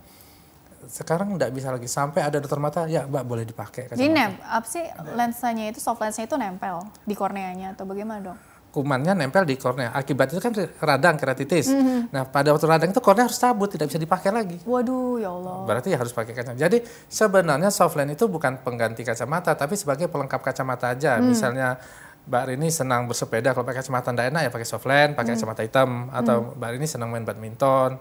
[0.89, 1.85] Sekarang nggak bisa lagi.
[1.85, 4.17] Sampai ada dokter mata, ya mbak boleh dipakai Jadi kacamata.
[4.17, 8.39] nem, apa sih lensanya itu soft lensnya itu nempel di korneanya atau bagaimana dong?
[8.69, 9.89] kumannya nempel di kornea.
[9.89, 11.73] Akibat itu kan radang keratitis.
[11.73, 12.13] Mm-hmm.
[12.13, 14.61] Nah, pada waktu radang itu kornea harus cabut, tidak bisa dipakai lagi.
[14.61, 15.65] Waduh, ya Allah.
[15.65, 16.69] Berarti ya harus pakai kacamata.
[16.69, 21.17] Jadi sebenarnya soft lens itu bukan pengganti kacamata, tapi sebagai pelengkap kacamata aja.
[21.17, 21.33] Hmm.
[21.33, 21.81] Misalnya
[22.29, 25.37] Mbak Rini senang bersepeda, kalau pakai kacamata tidak enak ya pakai soft lens, pakai Hmm.
[25.41, 25.89] kacamata hitam.
[26.13, 27.97] Atau Mbak Rini senang main badminton,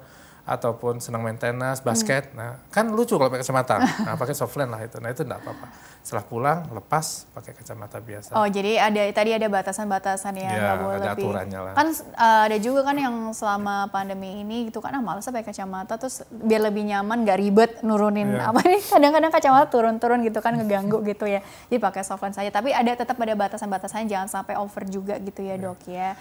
[0.49, 2.33] ataupun senang main tenis, basket.
[2.33, 2.41] Hmm.
[2.41, 3.77] Nah, kan lucu kalau pakai kacamata.
[4.01, 4.97] Nah, pakai soft lens lah itu.
[4.97, 5.67] Nah, itu tidak apa-apa.
[6.01, 8.33] Setelah pulang, lepas, pakai kacamata biasa.
[8.33, 11.25] Oh, jadi ada tadi ada batasan-batasan ya, Ya, nggak boleh ada lebih.
[11.29, 11.73] aturannya lah.
[11.77, 16.01] Kan uh, ada juga kan yang selama pandemi ini gitu kan, ah males pakai kacamata
[16.01, 18.49] terus biar lebih nyaman, nggak ribet nurunin Iya.
[18.49, 18.81] apa nih?
[18.89, 21.45] Kadang-kadang kacamata turun-turun gitu kan ngeganggu gitu ya.
[21.69, 22.49] Jadi pakai soft lens saja.
[22.49, 26.17] Tapi ada tetap ada batasan-batasannya, jangan sampai over juga gitu ya dok ya.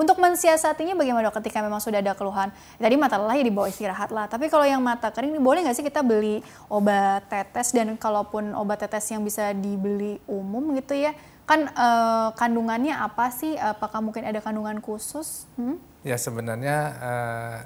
[0.00, 2.48] Untuk mensiasatinya bagaimana dok ketika memang sudah ada keluhan?
[2.80, 4.32] Tadi mata lelah ya dibawa istirahat lah.
[4.32, 6.40] Tapi kalau yang mata kering boleh nggak sih kita beli
[6.72, 11.12] obat tetes dan kalaupun obat tetes yang bisa dibeli umum gitu ya?
[11.44, 13.60] Kan eh, kandungannya apa sih?
[13.60, 15.44] Apakah mungkin ada kandungan khusus?
[15.60, 15.76] Hmm?
[16.00, 17.58] Ya sebenarnya eh,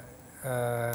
[0.42, 0.94] eh,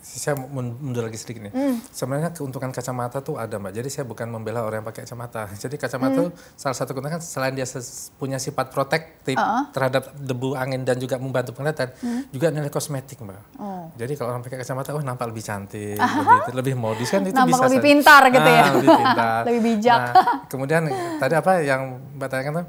[0.00, 1.52] saya mun- mundur lagi sedikit nih.
[1.52, 1.76] Hmm.
[1.88, 3.70] Sebenarnya keuntungan kacamata tuh ada mbak.
[3.70, 5.46] Jadi saya bukan membela orang yang pakai kacamata.
[5.62, 7.68] Jadi kacamata tuh salah satu keuntungan selain dia
[8.16, 9.68] punya sifat protektif Uh-uh.
[9.70, 11.92] terhadap debu angin dan juga membantu penglihatan,
[12.28, 13.60] juga nilai kosmetik mbak.
[13.60, 13.92] Oh.
[13.94, 17.52] Jadi kalau orang pakai kacamata, oh nampak lebih cantik, lebih, lebih modis kan itu Nampak
[17.52, 17.88] bisa lebih saja.
[17.92, 18.60] pintar gitu ya.
[18.60, 19.40] Ah, lebih pintar.
[19.50, 19.98] Lebih bijak.
[20.00, 20.14] Nah,
[20.46, 20.82] kemudian
[21.16, 21.80] tadi apa yang
[22.16, 22.66] mbak tanyakan tuh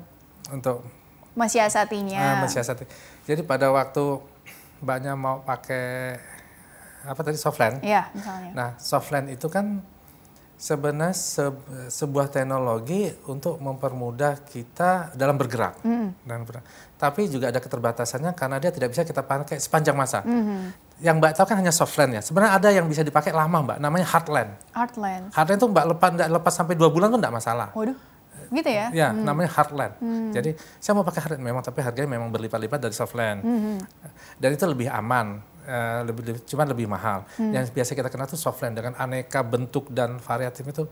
[0.52, 0.78] untuk
[1.32, 2.20] Mensiasatinya.
[2.20, 2.84] Ah, mensiasati.
[3.24, 4.20] Jadi pada waktu
[4.84, 6.20] mbaknya mau pakai
[7.04, 7.80] apa tadi soft lens.
[7.82, 8.52] Iya, misalnya.
[8.54, 9.82] Nah, soft lens itu kan
[10.56, 11.58] sebenarnya se-
[11.90, 15.82] sebuah teknologi untuk mempermudah kita dalam bergerak.
[16.22, 16.66] Dalam bergerak.
[16.96, 20.22] Tapi juga ada keterbatasannya karena dia tidak bisa kita pakai sepanjang masa.
[21.02, 22.22] Yang mbak tahu kan hanya soft lens ya.
[22.22, 24.54] Sebenarnya ada yang bisa dipakai lama mbak, namanya hard lens.
[24.72, 25.34] Art lens.
[25.34, 27.74] Hard lens itu mbak lepas, lepas sampai dua bulan tuh nggak masalah.
[27.74, 27.98] Waduh,
[28.54, 28.94] gitu ya?
[28.94, 29.98] Ya, namanya hardland.
[30.30, 33.42] Jadi saya mau pakai hardland memang tapi harganya memang berlipat-lipat dari softland.
[34.38, 37.26] Dan itu lebih aman, eh, lebih, lebih cuman lebih mahal.
[37.38, 40.84] Yang biasa kita kenal tuh softland dengan aneka bentuk dan variatif itu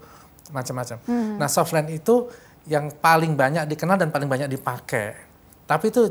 [0.50, 0.98] macam-macam.
[1.38, 2.30] Nah, softland itu
[2.70, 5.16] yang paling banyak dikenal dan paling banyak dipakai.
[5.70, 6.02] Tapi itu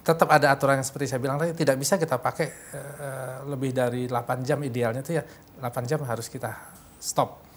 [0.00, 4.08] tetap ada aturan yang seperti saya bilang tadi tidak bisa kita pakai eh, lebih dari
[4.08, 5.24] 8 jam idealnya itu ya
[5.60, 6.56] 8 jam harus kita
[6.96, 7.49] stop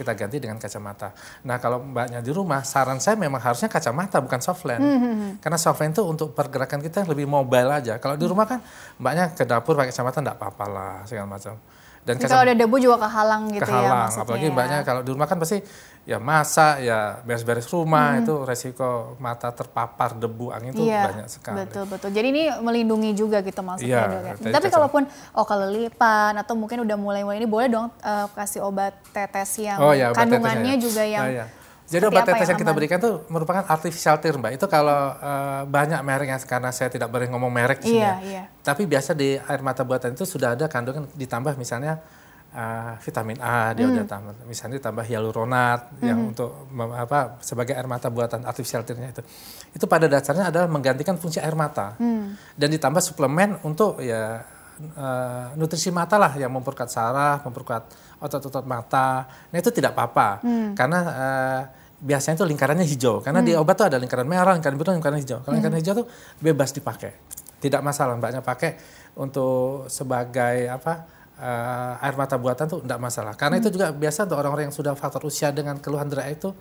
[0.00, 1.12] kita ganti dengan kacamata.
[1.44, 4.80] Nah kalau mbaknya di rumah, saran saya memang harusnya kacamata bukan soft lens.
[5.44, 8.00] Karena soft lens itu untuk pergerakan kita lebih mobile aja.
[8.00, 8.64] Kalau di rumah kan
[8.96, 11.60] mbaknya ke dapur pakai kacamata enggak apa-apa lah segala macam.
[12.00, 14.24] Dan kalau ada debu juga kehalang gitu ya kehalang, maksudnya.
[14.24, 14.52] apalagi ya.
[14.56, 15.60] mbaknya kalau di rumah kan pasti
[16.00, 21.56] ya masak, ya beres-beres rumah itu resiko mata terpapar debu angin itu Iya, banyak sekali.
[21.62, 22.08] betul betul.
[22.10, 24.32] Jadi ini melindungi juga gitu maksudnya Iya, ya.
[24.34, 25.02] tadi Tapi kalaupun
[25.36, 29.92] oh kelelipan atau mungkin udah mulai-mulai ini boleh dong eh, kasih obat tetes yang Oh
[29.92, 30.82] ya, kandungannya tetesnya.
[30.82, 31.46] juga yang Ya, ya.
[31.90, 34.52] Jadi obat tetes yang yang kita berikan itu merupakan artificial tear, Mbak.
[34.56, 38.02] Itu kalau eh, banyak mereknya karena saya tidak boleh ngomong merek di sini.
[38.02, 38.16] Iya, ya.
[38.24, 38.42] iya.
[38.62, 41.98] Tapi biasa di air mata buatan itu sudah ada kandungan ditambah misalnya
[42.50, 43.94] eh, vitamin A dia Hmm.
[43.94, 44.34] udah tambah.
[44.44, 46.50] Misalnya ditambah hyaluronat yang untuk
[46.92, 49.22] apa sebagai air mata buatan artificial tear-nya itu.
[49.70, 51.94] Itu pada dasarnya adalah menggantikan fungsi air mata.
[51.96, 52.34] Hmm.
[52.58, 54.42] Dan ditambah suplemen untuk ya
[54.80, 57.82] eh, nutrisi mata lah yang memperkuat saraf, memperkuat
[58.18, 59.24] otot-otot mata.
[59.52, 60.72] Nah itu tidak apa-apa Hmm.
[60.74, 61.62] karena eh,
[62.00, 65.44] biasanya itu lingkarannya hijau karena di obat tuh ada lingkaran merah, lingkaran biru, lingkaran hijau.
[65.44, 66.06] Kalau lingkaran hijau tuh
[66.40, 67.12] bebas dipakai,
[67.60, 68.80] tidak masalah mbaknya pakai
[69.20, 73.32] untuk sebagai apa eh, air mata buatan tuh tidak masalah.
[73.32, 76.52] Karena itu juga biasa untuk orang-orang yang sudah faktor usia dengan keluhan dera itu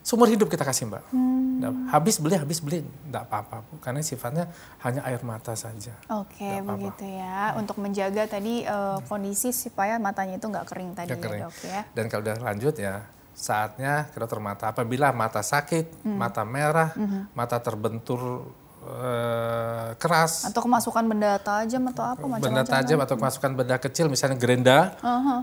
[0.00, 1.04] seumur hidup kita kasih mbak.
[1.12, 3.76] Nggak- Habis beli habis beli tidak apa-apa Bu.
[3.78, 4.48] karena sifatnya
[4.80, 5.92] hanya air mata saja.
[6.08, 6.70] Oke, apa-apa.
[6.72, 7.52] begitu ya.
[7.54, 11.42] Untuk menjaga tadi eh, kondisi supaya matanya itu nggak kering tadi Nggak ya kering.
[11.44, 11.80] dok ya.
[11.92, 12.94] Dan kalau udah lanjut ya
[13.34, 14.64] saatnya ke dokter mata.
[14.68, 16.90] Apabila mata sakit, mata merah,
[17.32, 18.50] mata terbentur
[18.88, 22.72] eh, keras, Atau kemasukan benda tajam atau apa benda macam-macam.
[22.72, 24.78] tajam atau kemasukan benda kecil misalnya gerenda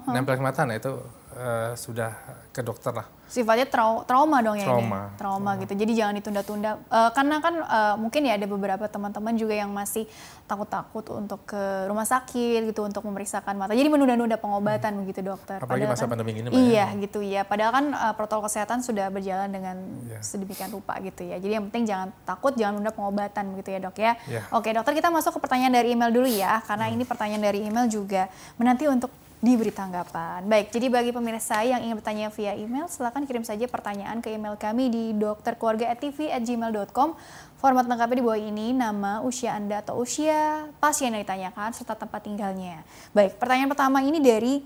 [0.09, 0.91] nempel ke mata, nah itu
[1.35, 2.11] uh, sudah
[2.55, 3.07] ke dokter lah.
[3.25, 4.79] Sifatnya trau trauma dong ya trauma.
[4.79, 4.85] ini.
[4.85, 5.73] Trauma, trauma gitu.
[5.73, 6.71] Jadi jangan ditunda-tunda.
[6.87, 10.05] Uh, karena kan uh, mungkin ya ada beberapa teman-teman juga yang masih
[10.45, 13.73] takut-takut untuk ke rumah sakit gitu untuk memeriksakan mata.
[13.73, 15.01] Jadi menunda-nunda pengobatan hmm.
[15.01, 15.57] begitu dokter.
[15.57, 16.49] Apalagi Padahal masa kan, pandemi ini.
[16.53, 17.01] Iya ya.
[17.01, 17.41] gitu ya.
[17.43, 20.21] Padahal kan uh, protokol kesehatan sudah berjalan dengan yeah.
[20.21, 21.41] sedemikian rupa gitu ya.
[21.41, 24.13] Jadi yang penting jangan takut, jangan menunda pengobatan gitu ya dok ya.
[24.29, 24.45] Yeah.
[24.53, 26.61] Oke dokter kita masuk ke pertanyaan dari email dulu ya.
[26.61, 26.95] Karena hmm.
[26.95, 28.29] ini pertanyaan dari email juga
[28.61, 29.09] menanti untuk
[29.45, 30.41] diberi tanggapan.
[30.49, 34.57] Baik, jadi bagi pemirsa yang ingin bertanya via email, silakan kirim saja pertanyaan ke email
[34.57, 37.13] kami di dokterkeluarga@tv@gmail.com.
[37.61, 42.25] Format lengkapnya di bawah ini, nama, usia Anda atau usia pasien yang ditanyakan, serta tempat
[42.25, 42.81] tinggalnya.
[43.13, 44.65] Baik, pertanyaan pertama ini dari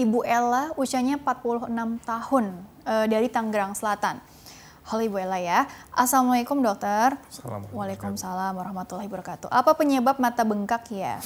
[0.00, 2.56] Ibu Ella, usianya 46 tahun,
[2.88, 4.16] e, dari Tangerang Selatan.
[4.88, 5.68] Halo Ibu Ella ya.
[5.92, 7.20] Assalamualaikum dokter.
[7.28, 7.76] Assalamualaikum.
[7.76, 9.52] Waalaikumsalam warahmatullahi wabarakatuh.
[9.52, 11.20] Apa penyebab mata bengkak ya?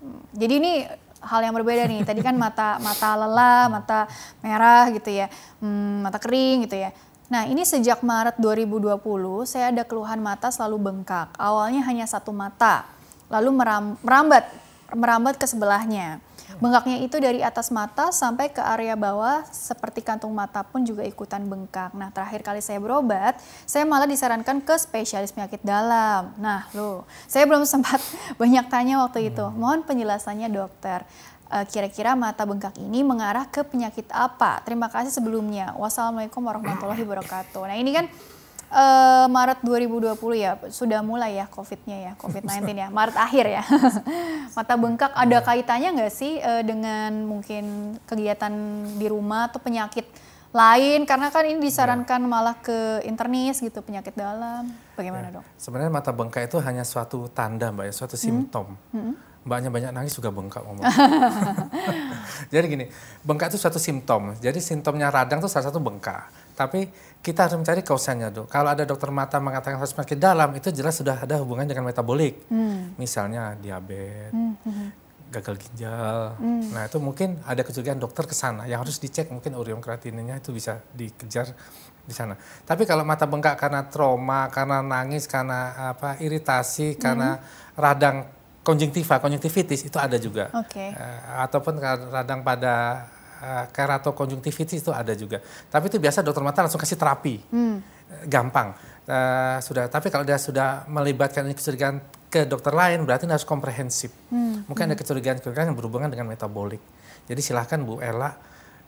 [0.00, 0.72] Hmm, jadi ini
[1.20, 2.02] hal yang berbeda nih.
[2.02, 4.08] Tadi kan mata mata lelah, mata
[4.40, 5.28] merah gitu ya,
[5.60, 6.90] hmm, mata kering gitu ya.
[7.30, 8.98] Nah ini sejak Maret 2020
[9.46, 11.30] saya ada keluhan mata selalu bengkak.
[11.38, 12.88] Awalnya hanya satu mata,
[13.30, 14.44] lalu meram, merambat
[14.90, 16.18] merambat ke sebelahnya.
[16.58, 21.46] Bengkaknya itu dari atas mata sampai ke area bawah seperti kantung mata pun juga ikutan
[21.46, 21.94] bengkak.
[21.94, 26.34] Nah terakhir kali saya berobat, saya malah disarankan ke spesialis penyakit dalam.
[26.40, 28.02] Nah loh, saya belum sempat
[28.34, 29.46] banyak tanya waktu itu.
[29.54, 31.06] Mohon penjelasannya dokter
[31.52, 34.58] eh, kira-kira mata bengkak ini mengarah ke penyakit apa?
[34.66, 35.78] Terima kasih sebelumnya.
[35.78, 37.62] Wassalamualaikum warahmatullahi wabarakatuh.
[37.70, 38.10] Nah ini kan
[38.70, 43.62] uh, Maret 2020 ya sudah mulai ya COVID-nya ya COVID-19 ya Maret akhir ya
[44.56, 48.52] mata bengkak ada kaitannya nggak sih uh, dengan mungkin kegiatan
[48.96, 50.06] di rumah atau penyakit
[50.50, 54.66] lain karena kan ini disarankan malah ke internis gitu penyakit dalam
[54.98, 55.38] bagaimana ya.
[55.38, 55.44] dok?
[55.54, 58.24] Sebenarnya mata bengkak itu hanya suatu tanda mbak ya suatu hmm.
[58.26, 58.74] simptom.
[58.90, 59.14] Hmm.
[59.40, 60.84] Mbaknya banyak nangis juga bengkak ngomong.
[62.52, 62.84] Jadi gini,
[63.24, 64.36] bengkak itu suatu simptom.
[64.36, 66.28] Jadi simptomnya radang itu salah satu bengkak.
[66.60, 66.92] Tapi
[67.24, 68.52] kita harus mencari kausanya dok.
[68.52, 72.44] Kalau ada dokter mata mengatakan harus penyakit dalam, itu jelas sudah ada hubungan dengan metabolik.
[72.52, 72.92] Hmm.
[73.00, 74.88] Misalnya diabetes, hmm, hmm, hmm.
[75.32, 76.36] gagal ginjal.
[76.36, 76.68] Hmm.
[76.76, 80.52] Nah itu mungkin ada kecurigaan dokter ke sana yang harus dicek mungkin urium kreatinnya itu
[80.52, 81.48] bisa dikejar
[82.04, 82.36] di sana.
[82.68, 87.00] Tapi kalau mata bengkak karena trauma, karena nangis, karena apa iritasi, hmm.
[87.00, 87.40] karena
[87.72, 88.28] radang
[88.60, 90.52] konjungtiva, konjungtivitis itu ada juga.
[90.52, 90.92] Okay.
[90.92, 91.80] Uh, eh, ataupun
[92.12, 93.08] radang pada
[93.72, 95.40] keratokonjungtivitis itu ada juga.
[95.42, 97.76] Tapi itu biasa dokter mata langsung kasih terapi, hmm.
[98.28, 98.76] gampang.
[99.10, 99.90] Uh, sudah.
[99.90, 101.98] Tapi kalau dia sudah melibatkan ini kecurigaan
[102.30, 104.12] ke dokter lain, berarti harus komprehensif.
[104.30, 104.62] Hmm.
[104.68, 104.92] Mungkin hmm.
[104.94, 106.78] ada kecurigaan-kecurigaan yang berhubungan dengan metabolik.
[107.26, 108.36] Jadi silahkan Bu Ella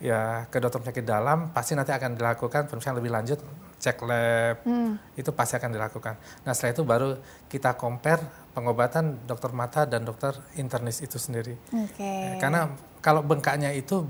[0.02, 3.38] ya ke dokter penyakit dalam pasti nanti akan dilakukan pemeriksaan lebih lanjut
[3.78, 5.14] cek lab hmm.
[5.14, 6.14] itu pasti akan dilakukan.
[6.42, 7.08] Nah setelah itu baru
[7.46, 11.54] kita compare pengobatan dokter mata dan dokter internis itu sendiri.
[11.70, 12.34] Okay.
[12.42, 12.66] Karena
[12.98, 14.02] kalau bengkaknya itu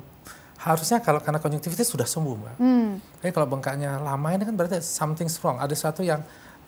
[0.62, 2.56] harusnya kalau karena konjungtivitis sudah sembuh mbak.
[2.62, 3.02] Hmm.
[3.18, 5.58] Tapi kalau bengkaknya lama ini kan berarti something wrong.
[5.58, 6.22] Ada sesuatu yang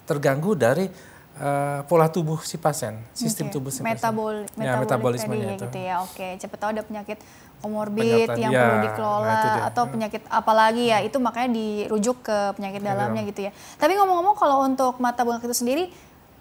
[0.04, 0.90] terganggu dari
[1.38, 3.54] uh, pola tubuh si pasien, sistem okay.
[3.54, 4.66] tubuh si Metabol pasien.
[4.66, 5.66] Ya, metabolismenya itu.
[5.70, 5.94] gitu ya.
[6.02, 7.18] Oke, cepat tahu ada penyakit
[7.62, 12.83] komorbid yang ya, perlu dikelola nah atau penyakit apalagi ya itu makanya dirujuk ke penyakit
[12.83, 13.50] dalamnya gitu ya.
[13.78, 15.85] Tapi ngomong-ngomong kalau untuk mata bengkak itu sendiri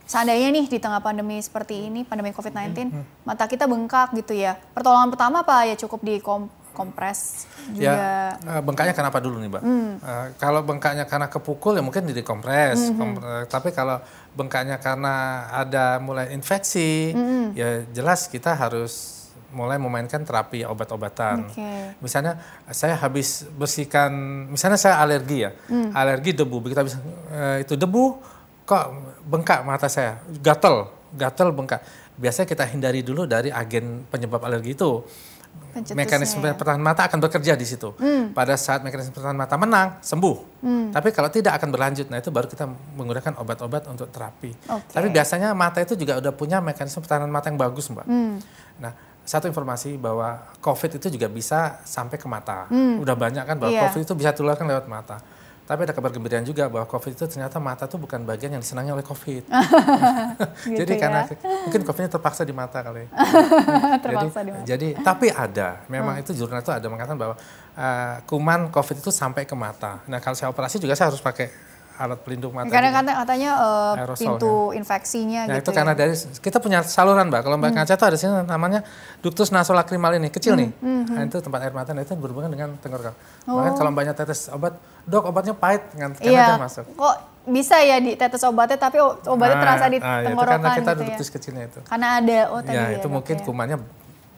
[0.04, 3.24] seandainya nih di tengah pandemi seperti ini, pandemi COVID-19, hmm.
[3.24, 4.60] mata kita bengkak gitu ya.
[4.76, 8.36] Pertolongan pertama apa ya cukup di kom kompres juga.
[8.36, 9.64] Ya, eh, bengkaknya kenapa dulu nih, Mbak?
[9.64, 9.92] Hmm.
[10.02, 12.92] Uh, kalau bengkaknya karena kepukul ya mungkin jadi kompres.
[12.92, 12.98] Hmm.
[12.98, 14.02] Kom uh, tapi kalau
[14.34, 17.54] bengkaknya karena ada mulai infeksi, hmm.
[17.54, 21.46] ya jelas kita harus mulai memainkan terapi obat-obatan.
[21.54, 21.94] Okay.
[22.02, 22.42] Misalnya
[22.74, 24.12] saya habis bersihkan,
[24.50, 25.94] misalnya saya alergi ya, hmm.
[25.94, 26.58] alergi debu.
[26.58, 26.98] Begitu habis
[27.30, 28.18] uh, itu debu,
[28.66, 28.86] kok
[29.30, 31.86] bengkak mata saya, gatel, gatel bengkak.
[32.18, 35.02] Biasanya kita hindari dulu dari agen penyebab alergi itu
[35.74, 36.54] mekanisme ya.
[36.54, 37.98] pertahanan mata akan bekerja di situ.
[37.98, 38.30] Hmm.
[38.30, 40.38] Pada saat mekanisme pertahanan mata menang, sembuh.
[40.62, 40.88] Hmm.
[40.94, 42.08] Tapi kalau tidak akan berlanjut.
[42.14, 44.54] Nah, itu baru kita menggunakan obat-obat untuk terapi.
[44.54, 44.94] Okay.
[44.94, 48.06] Tapi biasanya mata itu juga udah punya mekanisme pertahanan mata yang bagus, Mbak.
[48.06, 48.38] Hmm.
[48.78, 52.70] Nah, satu informasi bahwa COVID itu juga bisa sampai ke mata.
[52.70, 53.02] Hmm.
[53.02, 53.90] Udah banyak kan bahwa yeah.
[53.90, 55.18] COVID itu bisa tularkan lewat mata.
[55.64, 58.92] Tapi ada kabar gembira juga bahwa COVID itu ternyata mata itu bukan bagian yang disenangi
[58.92, 59.48] oleh COVID.
[60.68, 61.00] gitu jadi ya?
[61.00, 61.22] karena
[61.68, 63.08] mungkin COVID-nya terpaksa di mata kali.
[64.04, 64.66] terpaksa jadi, di mata.
[64.68, 66.24] Jadi tapi ada, memang hmm.
[66.28, 67.36] itu jurnal itu ada mengatakan bahwa
[67.80, 70.04] uh, kuman COVID itu sampai ke mata.
[70.12, 72.74] Nah kalau saya operasi juga saya harus pakai alat pelindung mata.
[72.74, 75.70] Karena kata, katanya uh, pintu infeksinya nah, gitu.
[75.70, 75.76] itu ya.
[75.78, 77.42] karena dari kita punya saluran mbak.
[77.46, 77.80] Kalau mbak hmm.
[77.86, 78.80] kaca itu ada sini namanya
[79.22, 80.62] ductus nasolacrimal ini kecil hmm.
[80.62, 80.70] nih.
[80.82, 81.04] Hmm.
[81.14, 81.94] Nah, itu tempat air mata.
[81.94, 83.14] Nah, itu berhubungan dengan tenggorokan.
[83.46, 83.62] Oh.
[83.62, 84.74] Bahkan kalau mbaknya tetes obat,
[85.06, 86.58] dok obatnya pahit kan iya.
[86.58, 86.90] masuk.
[86.98, 90.80] Kok bisa ya di tetes obatnya tapi obatnya nah, terasa di nah, tenggorokan itu karena
[90.80, 91.32] kita gitu ya?
[91.38, 91.80] kecilnya itu.
[91.86, 92.98] Karena ada oh tadi ya.
[92.98, 93.44] itu ya, mungkin ya.
[93.46, 93.78] kumannya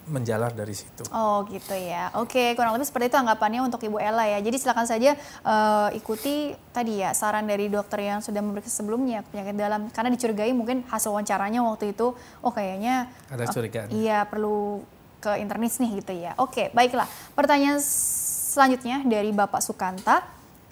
[0.06, 1.02] menjalar dari situ.
[1.10, 2.14] Oh gitu ya.
[2.22, 4.40] Oke, kurang lebih seperti itu anggapannya untuk Ibu Ella ya.
[4.42, 9.58] Jadi silakan saja uh, ikuti tadi ya saran dari dokter yang sudah memeriksa sebelumnya penyakit
[9.58, 13.90] dalam karena dicurigai mungkin hasil wawancaranya waktu itu oh kayaknya ada curigaan.
[13.90, 14.86] Uh, iya perlu
[15.26, 16.38] ke internis nih gitu ya.
[16.38, 17.10] Oke, baiklah.
[17.34, 20.22] Pertanyaan selanjutnya dari Bapak Sukanta.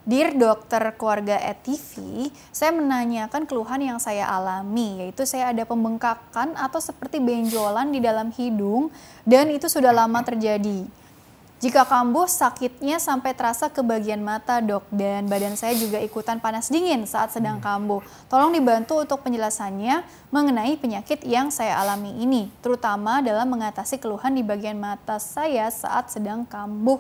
[0.04, 6.84] Dear Dokter Keluarga ETV, saya menanyakan keluhan yang saya alami, yaitu saya ada pembengkakan atau
[6.84, 8.92] seperti benjolan di dalam hidung
[9.24, 10.84] dan itu sudah lama terjadi.
[11.64, 16.68] Jika kambuh, sakitnya sampai terasa ke bagian mata, dok, dan badan saya juga ikutan panas
[16.68, 17.64] dingin saat sedang hmm.
[17.64, 18.04] kambuh.
[18.28, 20.04] Tolong dibantu untuk penjelasannya
[20.36, 26.12] mengenai penyakit yang saya alami ini, terutama dalam mengatasi keluhan di bagian mata saya saat
[26.12, 27.00] sedang kambuh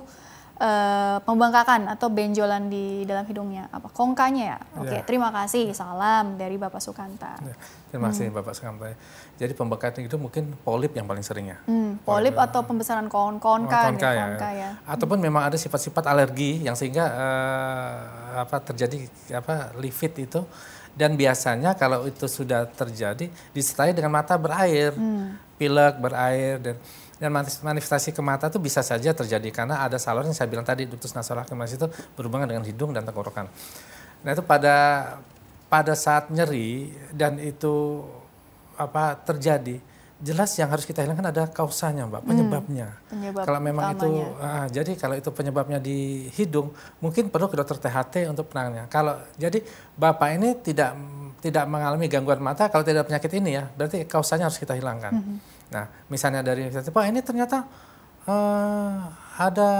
[0.59, 3.69] uh, pembengkakan atau benjolan di dalam hidungnya.
[3.73, 3.89] Apa?
[3.89, 4.59] Kongkanya ya?
[4.77, 5.03] Oke okay, ya.
[5.05, 5.71] terima kasih.
[5.73, 7.39] Salam dari bapak Sukanta.
[7.41, 7.55] Ya,
[7.89, 8.37] terima kasih hmm.
[8.37, 8.93] bapak Sukanta.
[9.39, 11.57] Jadi pembengkakan itu mungkin polip yang paling sering ya?
[11.65, 14.61] Hmm, polip, polip atau pembesaran kon konka, konka, ya, konka ya.
[14.61, 15.25] ya ataupun hmm.
[15.25, 17.95] memang ada sifat-sifat alergi yang sehingga uh,
[18.45, 20.43] apa terjadi apa lifit itu.
[20.93, 25.57] Dan biasanya kalau itu sudah terjadi disertai dengan mata berair, hmm.
[25.57, 26.77] pilek berair dan
[27.23, 27.31] dan
[27.63, 31.15] manifestasi ke mata itu bisa saja terjadi karena ada saluran yang saya bilang tadi ductus
[31.15, 31.87] nasolacrimus itu
[32.19, 33.47] berhubungan dengan hidung dan tenggorokan.
[34.27, 34.75] Nah itu pada
[35.71, 38.03] pada saat nyeri dan itu
[38.75, 39.79] apa terjadi
[40.19, 42.87] jelas yang harus kita hilangkan ada kausanya mbak hmm, penyebabnya.
[42.91, 44.03] Hmm, penyebab kalau memang utamanya.
[44.03, 44.09] itu
[44.43, 48.91] uh, jadi kalau itu penyebabnya di hidung mungkin perlu ke dokter THT untuk penanganannya.
[48.91, 49.63] Kalau jadi
[49.95, 50.91] bapak ini tidak
[51.39, 55.15] tidak mengalami gangguan mata kalau tidak penyakit ini ya berarti kausanya harus kita hilangkan.
[55.15, 55.52] Hmm.
[55.73, 57.65] Nah, misalnya dari Pak ini ternyata
[58.29, 59.71] uh, ada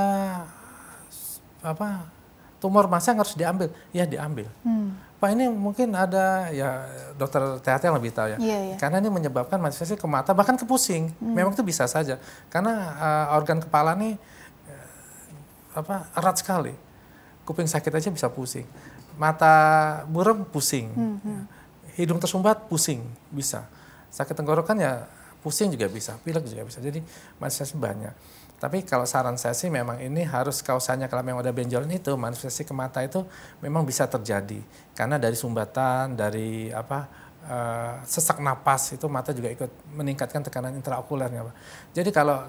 [1.62, 2.10] apa
[2.58, 4.49] tumor massa yang harus diambil, ya diambil.
[4.65, 4.97] Hmm.
[5.21, 6.84] Pak ini mungkin ada ya
[7.15, 8.77] dokter THT yang lebih tahu ya, yeah, yeah.
[8.79, 11.15] karena ini menyebabkan manifestasi ke mata bahkan ke pusing.
[11.21, 11.32] Hmm.
[11.32, 12.19] Memang itu bisa saja,
[12.51, 14.19] karena uh, organ kepala ini
[14.67, 16.75] uh, apa erat sekali.
[17.43, 18.63] Kuping sakit aja bisa pusing,
[19.19, 19.56] mata
[20.08, 21.41] buram pusing, hmm, hmm.
[21.99, 23.67] hidung tersumbat pusing bisa,
[24.12, 25.08] sakit tenggorokan ya
[25.43, 26.79] pusing juga bisa, pilek juga bisa.
[26.79, 27.03] Jadi
[27.38, 28.15] manifestasi banyak.
[28.63, 32.63] Tapi kalau saran saya sih memang ini harus kausanya kalau memang ada benjolan itu manifestasi
[32.63, 33.19] ke mata itu
[33.60, 34.63] memang bisa terjadi
[34.95, 37.12] karena dari sumbatan, dari apa
[37.43, 41.51] uh, sesak napas itu mata juga ikut meningkatkan tekanan intraokulernya.
[41.91, 42.39] Jadi kalau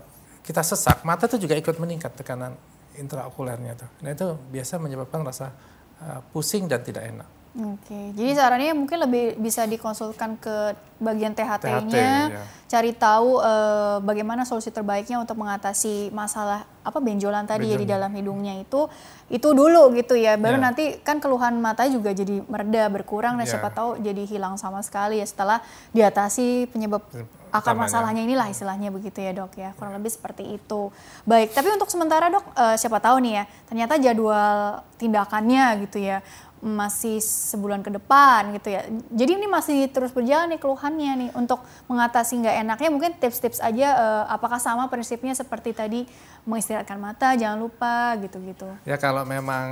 [0.47, 2.55] kita sesak mata itu juga ikut meningkat tekanan
[2.95, 3.87] intraokulernya itu.
[4.07, 5.51] Nah itu biasa menyebabkan rasa
[5.99, 7.27] uh, pusing dan tidak enak.
[7.55, 12.43] Oke, jadi sarannya mungkin lebih bisa dikonsulkan ke bagian THT-nya, THT, ya.
[12.67, 17.79] cari tahu uh, bagaimana solusi terbaiknya untuk mengatasi masalah apa benjolan tadi benjolan.
[17.79, 18.91] ya di dalam hidungnya itu,
[19.31, 20.35] itu dulu gitu ya.
[20.35, 20.67] Baru ya.
[20.67, 23.55] nanti kan keluhan mata juga jadi mereda berkurang dan ya.
[23.55, 25.63] siapa tahu jadi hilang sama sekali ya setelah
[25.95, 27.07] diatasi penyebab
[27.55, 30.91] akar masalahnya inilah istilahnya begitu ya dok ya kurang lebih seperti itu
[31.23, 36.19] baik tapi untuk sementara dok uh, siapa tahu nih ya ternyata jadwal tindakannya gitu ya
[36.65, 38.89] masih sebulan ke depan gitu ya.
[39.13, 41.61] Jadi ini masih terus berjalan nih keluhannya nih untuk
[41.93, 46.09] mengatasi nggak enaknya mungkin tips-tips aja uh, apakah sama prinsipnya seperti tadi
[46.49, 48.65] mengistirahatkan mata jangan lupa gitu-gitu.
[48.89, 49.69] Ya kalau memang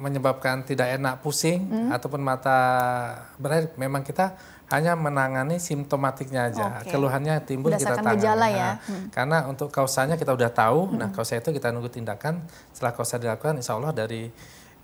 [0.00, 1.94] menyebabkan tidak enak pusing hmm.
[1.94, 2.58] ataupun mata
[3.38, 4.34] berair memang kita
[4.70, 6.66] hanya menangani simptomatiknya aja.
[6.82, 6.94] Okay.
[6.94, 8.22] Keluhannya timbul kita tangani.
[8.22, 8.70] gejala ya.
[8.86, 9.10] Hmm.
[9.10, 10.90] Karena untuk kausanya kita udah tahu.
[10.90, 10.98] Nah, hmm.
[11.02, 12.46] Nah, kausa itu kita nunggu tindakan.
[12.70, 14.30] Setelah kausa dilakukan insya Allah dari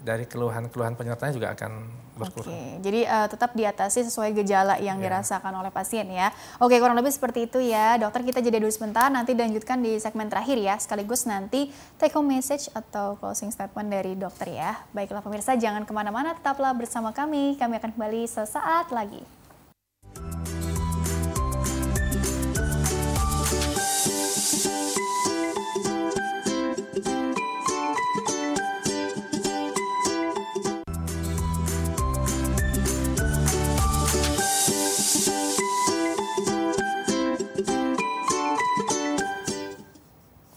[0.00, 1.72] dari keluhan-keluhan penyertanya juga akan
[2.16, 2.48] berkurang.
[2.48, 5.04] Oke, jadi uh, tetap diatasi sesuai gejala yang yeah.
[5.08, 6.32] dirasakan oleh pasien ya.
[6.56, 8.00] Oke, kurang lebih seperti itu ya.
[8.00, 10.80] Dokter kita jeda dulu sebentar, nanti lanjutkan di segmen terakhir ya.
[10.80, 11.68] Sekaligus nanti
[12.00, 14.80] take home message atau closing statement dari dokter ya.
[14.96, 17.60] Baiklah pemirsa, jangan ke mana-mana, tetaplah bersama kami.
[17.60, 19.20] Kami akan kembali sesaat lagi.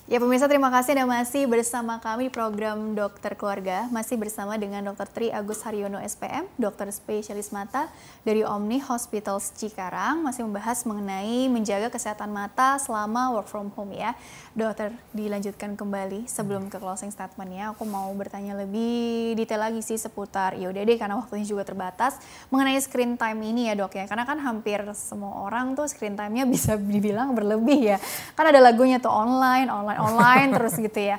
[0.10, 5.06] Ya pemirsa terima kasih Anda masih bersama kami program Dokter Keluarga masih bersama dengan Dr.
[5.06, 7.94] Tri Agus Haryono SPM, dokter spesialis mata
[8.26, 14.18] dari Omni Hospitals Cikarang masih membahas mengenai menjaga kesehatan mata selama work from home ya.
[14.58, 20.58] Dokter dilanjutkan kembali sebelum ke closing statementnya aku mau bertanya lebih detail lagi sih seputar
[20.58, 22.18] ya udah deh karena waktunya juga terbatas
[22.50, 26.50] mengenai screen time ini ya dok ya karena kan hampir semua orang tuh screen time-nya
[26.50, 27.98] bisa dibilang berlebih ya
[28.34, 31.18] kan ada lagunya tuh online online online terus gitu ya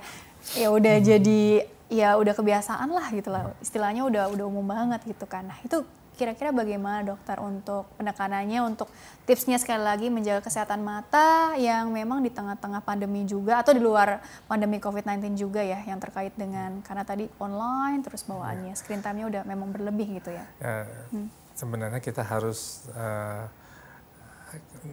[0.57, 1.07] ya udah hmm.
[1.07, 1.43] jadi
[1.91, 5.83] ya udah kebiasaan lah gitu lah istilahnya udah udah umum banget gitu kan nah itu
[6.21, 8.93] kira-kira bagaimana dokter untuk penekanannya, untuk
[9.25, 14.21] tipsnya sekali lagi menjaga kesehatan mata yang memang di tengah-tengah pandemi juga atau di luar
[14.45, 19.43] pandemi COVID-19 juga ya yang terkait dengan karena tadi online terus bawaannya screen time-nya udah
[19.49, 20.45] memang berlebih gitu ya.
[20.61, 20.85] Uh,
[21.17, 21.29] hmm.
[21.57, 23.49] Sebenarnya kita harus uh,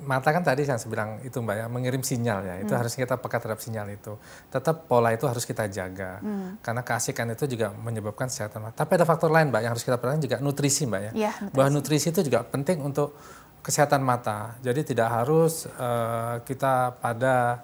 [0.04, 2.56] mata kan tadi yang saya bilang itu mbak ya mengirim sinyal ya.
[2.60, 2.82] Itu hmm.
[2.84, 4.20] harus kita peka terhadap sinyal itu.
[4.52, 6.20] Tetap pola itu harus kita jaga.
[6.20, 6.60] Hmm.
[6.60, 8.84] karena keasikan itu juga menyebabkan kesehatan mata.
[8.84, 11.56] Tapi ada faktor lain mbak yang harus kita perhatikan juga nutrisi mbak ya, ya nutrisi.
[11.56, 13.16] bahwa nutrisi itu juga penting untuk
[13.64, 14.56] kesehatan mata.
[14.64, 17.64] Jadi tidak harus uh, kita pada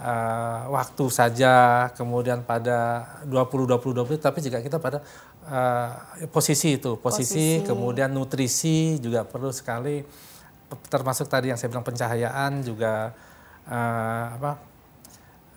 [0.00, 5.00] uh, waktu saja kemudian pada 20 20 20 tapi juga kita pada
[5.48, 5.90] uh,
[6.28, 6.96] posisi itu.
[7.00, 7.68] Posisi, posisi.
[7.68, 10.04] kemudian nutrisi juga perlu sekali
[10.88, 13.12] termasuk tadi yang saya bilang pencahayaan juga
[13.68, 14.50] uh, apa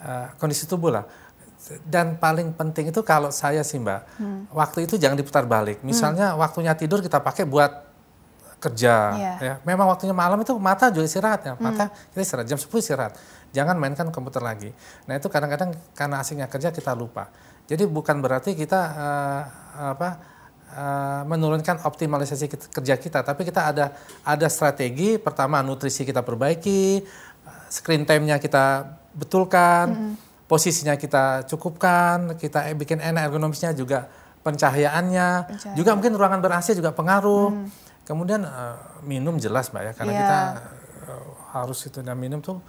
[0.04, 1.06] uh, kondisi tubuh lah
[1.82, 4.54] dan paling penting itu kalau saya sih mbak hmm.
[4.54, 6.42] waktu itu jangan diputar balik misalnya hmm.
[6.42, 7.86] waktunya tidur kita pakai buat
[8.62, 9.38] kerja yeah.
[9.42, 12.14] ya memang waktunya malam itu mata juga istirahat ya mata hmm.
[12.14, 13.14] kita istirahat jam 10 istirahat
[13.50, 14.70] jangan mainkan komputer lagi
[15.10, 17.30] nah itu kadang-kadang karena asingnya kerja kita lupa
[17.66, 19.42] jadi bukan berarti kita uh,
[19.98, 20.35] apa
[20.76, 23.96] Uh, menurunkan optimalisasi kerja kita, tapi kita ada
[24.28, 25.16] ada strategi.
[25.16, 27.00] Pertama nutrisi kita perbaiki,
[27.72, 28.84] screen time-nya kita
[29.16, 30.14] betulkan, mm -hmm.
[30.52, 34.12] posisinya kita cukupkan, kita bikin enak ergonomisnya juga
[34.44, 35.78] pencahayaannya, Pencahayaan.
[35.80, 37.56] juga mungkin ruangan ber AC juga pengaruh.
[37.56, 37.68] Mm.
[38.04, 40.22] Kemudian uh, minum jelas mbak ya, karena yeah.
[40.22, 40.40] kita
[41.08, 42.60] uh, harus itu dan minum tuh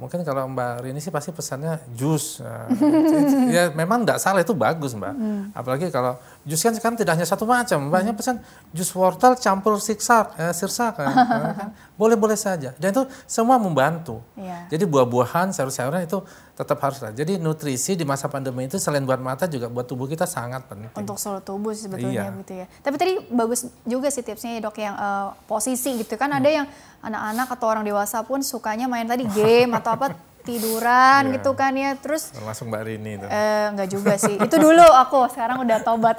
[0.00, 2.40] Mungkin kalau Mbak Rini sih pasti pesannya jus.
[2.40, 2.72] Nah,
[3.54, 5.12] ya memang tidak salah itu bagus Mbak.
[5.12, 5.52] Hmm.
[5.52, 6.16] Apalagi kalau
[6.48, 7.92] jus kan sekarang tidak hanya satu macam.
[7.92, 8.40] Mbaknya pesan
[8.72, 10.96] jus wortel campur siksak, eh, sirsak.
[10.96, 11.12] Kan?
[11.60, 11.68] kan?
[12.00, 12.72] Boleh-boleh saja.
[12.80, 14.24] Dan itu semua membantu.
[14.40, 14.64] Yeah.
[14.72, 16.24] Jadi buah-buahan, sayur-sayuran itu
[16.56, 17.12] tetap harus lah.
[17.12, 20.92] Jadi nutrisi di masa pandemi itu selain buat mata juga buat tubuh kita sangat penting.
[20.96, 22.40] Untuk seluruh tubuh sebetulnya iya.
[22.40, 22.66] gitu ya.
[22.80, 26.38] Tapi tadi bagus juga sih tipsnya ya dok yang uh, posisi gitu kan hmm.
[26.40, 26.66] ada yang
[27.00, 31.34] anak-anak atau orang dewasa pun sukanya main tadi game atau apa tiduran yeah.
[31.36, 35.28] gitu kan ya terus langsung Mbak Rini itu eh, enggak juga sih itu dulu aku
[35.32, 36.16] sekarang udah tobat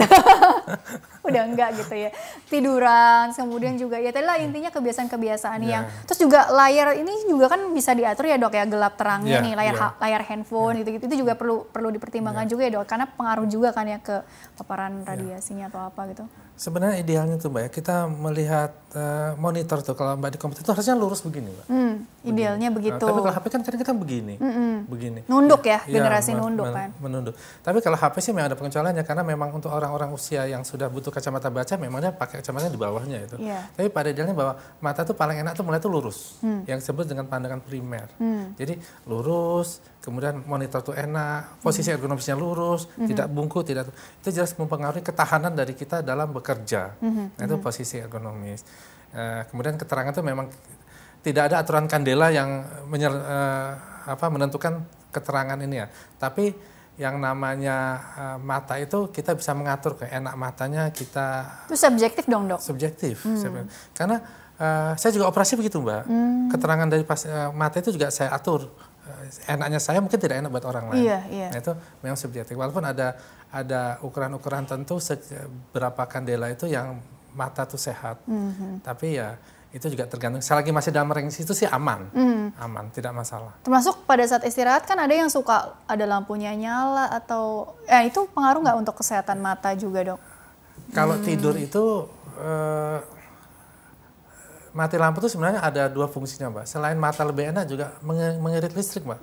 [1.27, 2.09] udah enggak gitu ya
[2.49, 5.71] tiduran kemudian juga ya tadi lah intinya kebiasaan-kebiasaan yeah.
[5.71, 9.45] yang terus juga layar ini juga kan bisa diatur ya dok ya gelap terangnya yeah,
[9.45, 9.91] nih layar yeah.
[10.01, 10.79] layar handphone yeah.
[10.81, 12.51] gitu gitu itu juga perlu perlu dipertimbangkan yeah.
[12.51, 14.25] juga ya dok karena pengaruh juga kan ya ke
[14.57, 15.05] paparan iya.
[15.13, 15.71] radiasinya yeah.
[15.73, 16.25] atau apa gitu
[16.61, 20.71] Sebenarnya idealnya tuh mbak ya kita melihat uh, monitor tuh kalau mbak di komputer itu
[20.71, 21.67] harusnya lurus begini mbak.
[21.67, 21.93] Hmm,
[22.27, 22.97] idealnya begini.
[22.97, 23.03] begitu.
[23.05, 24.73] Nah, tapi kalau HP kan kadang kita begini, mm -mm.
[24.87, 25.19] begini.
[25.27, 26.89] Nunduk ya, ya generasi men nunduk kan.
[26.99, 27.35] Menunduk.
[27.63, 31.11] Tapi kalau HP sih memang ada pengecualiannya karena memang untuk orang-orang usia yang sudah butuh
[31.11, 33.35] kacamata baca memang dia pakai kacamata di bawahnya itu.
[33.39, 33.67] Yeah.
[33.75, 36.67] Tapi pada idealnya bahwa mata tuh paling enak tuh mulai tuh lurus, hmm.
[36.67, 38.11] yang disebut dengan pandangan primer.
[38.19, 38.53] Hmm.
[38.59, 38.77] Jadi
[39.07, 41.95] lurus, kemudian monitor tuh enak, posisi hmm.
[42.01, 43.07] ergonomisnya lurus, hmm.
[43.07, 46.97] tidak bungkuk, tidak itu jelas mempengaruhi ketahanan dari kita dalam bekerja.
[46.97, 47.29] Hmm.
[47.37, 48.65] Nah, itu posisi ergonomis.
[49.11, 50.47] Uh, kemudian keterangan itu memang
[51.21, 53.71] tidak ada aturan kandela yang menyer, uh,
[54.07, 55.87] apa, menentukan keterangan ini ya.
[56.17, 56.55] Tapi
[56.95, 57.77] yang namanya
[58.15, 61.47] uh, mata itu kita bisa mengatur ke enak matanya kita.
[61.67, 62.59] Itu subjektif dong dok.
[62.63, 63.67] Subjektif, hmm.
[63.95, 64.17] karena
[64.59, 66.03] uh, saya juga operasi begitu mbak.
[66.07, 66.47] Hmm.
[66.51, 68.71] Keterangan dari pas, uh, mata itu juga saya atur
[69.47, 71.03] enaknya saya mungkin tidak enak buat orang lain.
[71.03, 71.47] Iya, iya.
[71.51, 71.73] Nah, itu
[72.05, 72.55] memang subjektif.
[72.55, 73.17] Walaupun ada
[73.51, 74.97] ada ukuran-ukuran tentu
[75.75, 77.01] berapa kandela itu yang
[77.35, 78.21] mata tuh sehat.
[78.27, 78.73] Mm -hmm.
[78.83, 79.39] Tapi ya
[79.71, 80.43] itu juga tergantung.
[80.43, 82.59] Selagi masih dalam range itu sih aman, mm.
[82.59, 83.55] aman, tidak masalah.
[83.63, 88.59] Termasuk pada saat istirahat kan ada yang suka ada lampunya nyala atau, eh itu pengaruh
[88.59, 90.19] nggak untuk kesehatan mata juga dok?
[90.91, 91.23] Kalau hmm.
[91.23, 92.03] tidur itu
[92.35, 92.99] uh,
[94.71, 96.65] mati lampu itu sebenarnya ada dua fungsinya mbak.
[96.67, 97.95] Selain mata lebih enak juga
[98.43, 99.19] mengirit listrik mbak.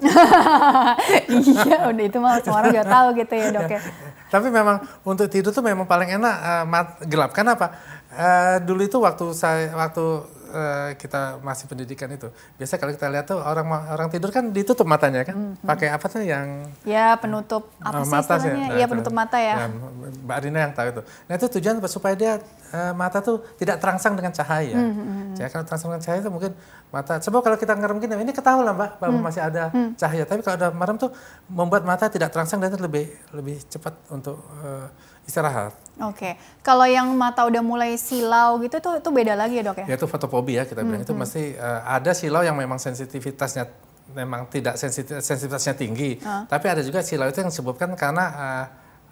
[1.56, 3.80] iya udah itu mah semua orang juga tahu gitu ya dok ya.
[4.32, 6.34] Tapi memang untuk tidur tuh memang paling enak
[6.64, 7.32] uh, gelap.
[7.32, 7.76] Kenapa?
[8.18, 10.02] Uh, dulu itu waktu saya waktu
[10.50, 14.88] uh, kita masih pendidikan itu biasa kalau kita lihat tuh orang orang tidur kan ditutup
[14.88, 15.66] matanya kan mm -hmm.
[15.66, 19.38] pakai apa tuh yang ya penutup apa uh, sih mata ya, nah, ya penutup mata
[19.38, 19.56] ya.
[19.64, 19.66] ya
[20.24, 22.32] Mbak Rina yang tahu itu nah itu tujuan supaya dia
[22.72, 25.40] uh, mata tuh tidak terangsang dengan cahaya mm -hmm.
[25.40, 26.52] ya kalau terangsang dengan cahaya itu mungkin
[26.88, 29.24] mata coba kalau kita ngerem gini ini ketahuan lah Mbak bahwa mm.
[29.24, 29.90] masih ada mm.
[30.00, 31.10] cahaya tapi kalau ada merem tuh
[31.52, 33.04] membuat mata tidak terangsang dan itu lebih
[33.36, 34.88] lebih cepat untuk uh,
[35.28, 35.76] istirahat.
[35.98, 36.32] Oke, okay.
[36.64, 39.86] kalau yang mata udah mulai silau gitu tuh itu beda lagi ya dok ya?
[39.92, 43.66] Ya itu fotofobia kita bilang hmm, itu mesti uh, ada silau yang memang sensitivitasnya
[44.14, 46.48] memang tidak sensitif, sensitivitasnya tinggi, uh.
[46.48, 48.64] tapi ada juga silau itu yang disebutkan karena uh,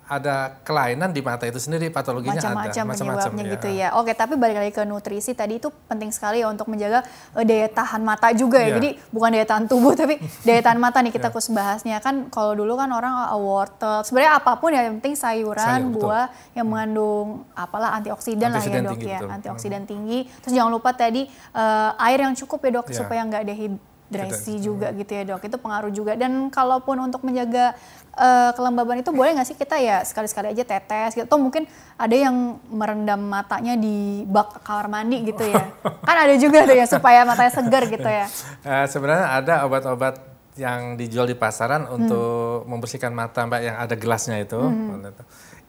[0.07, 3.53] ada kelainan di mata itu sendiri patologinya macam-macam ada penyebabnya ya.
[3.59, 3.89] gitu ya.
[3.99, 7.03] Oke, tapi balik lagi ke nutrisi tadi itu penting sekali ya untuk menjaga
[7.35, 8.71] uh, daya tahan mata juga ya.
[8.71, 8.75] ya.
[8.79, 11.35] Jadi bukan daya tahan tubuh tapi daya tahan mata nih kita ya.
[11.35, 15.19] khusus bahasnya kan kalau dulu kan orang uh, wortel sebenarnya apa pun ya yang penting
[15.19, 16.55] sayuran, Sayur, buah betul.
[16.55, 17.29] yang mengandung
[17.59, 19.37] apalah antioksidan, lah ya dok tinggi, ya, betul.
[19.43, 19.91] antioksidan hmm.
[19.91, 20.19] tinggi.
[20.47, 23.03] Terus jangan lupa tadi uh, air yang cukup ya dok ya.
[23.03, 25.43] supaya nggak dehidrasi juga gitu ya dok.
[25.43, 26.15] Itu pengaruh juga.
[26.15, 27.75] Dan kalaupun untuk menjaga
[28.17, 31.25] uh, kelembaban itu boleh nggak sih kita ya sekali-sekali aja tetes gitu?
[31.29, 35.65] Atau mungkin ada yang merendam matanya di bak kamar mandi gitu ya?
[36.03, 38.27] Kan ada juga tuh ya supaya matanya segar gitu ya.
[38.65, 40.19] Uh, sebenarnya ada obat-obat
[40.57, 42.69] yang dijual di pasaran untuk hmm.
[42.73, 44.57] membersihkan mata mbak yang ada gelasnya itu.
[44.57, 45.05] Hmm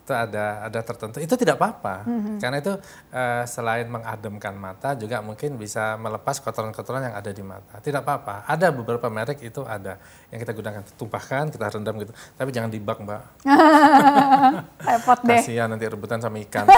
[0.08, 2.08] itu ada ada tertentu itu tidak apa-apa.
[2.08, 2.38] Mm-hmm.
[2.40, 2.74] karena itu
[3.12, 7.84] uh, selain mengademkan mata juga mungkin bisa melepas kotoran-kotoran yang ada di mata.
[7.84, 8.48] Tidak apa-apa.
[8.48, 10.00] Ada beberapa merek itu ada.
[10.32, 12.16] Yang kita gunakan tumpahkan kita rendam gitu.
[12.40, 13.22] Tapi jangan di bak mbak.
[14.96, 15.44] Repot deh.
[15.44, 16.72] Kasihan nanti rebutan sama ikan.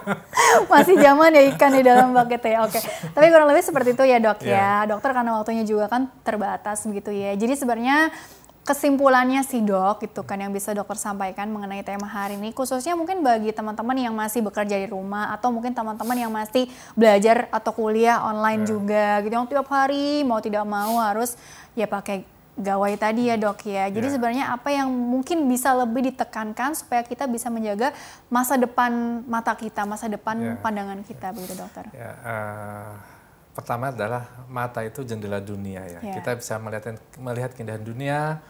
[0.72, 2.64] Masih zaman ya ikan di dalam bucket ya.
[2.64, 2.80] Oke.
[3.12, 4.88] Tapi kurang lebih seperti itu ya dok yeah.
[4.88, 7.36] ya dokter karena waktunya juga kan terbatas begitu ya.
[7.36, 8.08] Jadi sebenarnya
[8.64, 13.20] kesimpulannya sih dok itu kan yang bisa dokter sampaikan mengenai tema hari ini khususnya mungkin
[13.20, 18.24] bagi teman-teman yang masih bekerja di rumah atau mungkin teman-teman yang masih belajar atau kuliah
[18.24, 18.68] online yeah.
[18.72, 21.36] juga gitu yang tiap hari mau tidak mau harus
[21.76, 22.24] ya pakai
[22.56, 24.14] gawai tadi ya dok ya jadi yeah.
[24.16, 27.92] sebenarnya apa yang mungkin bisa lebih ditekankan supaya kita bisa menjaga
[28.32, 30.56] masa depan mata kita masa depan yeah.
[30.64, 33.13] pandangan kita begitu dokter yeah, ya, uh
[33.54, 36.00] pertama adalah mata itu jendela dunia ya.
[36.02, 36.14] Yeah.
[36.18, 38.42] Kita bisa melihat melihat keindahan dunia,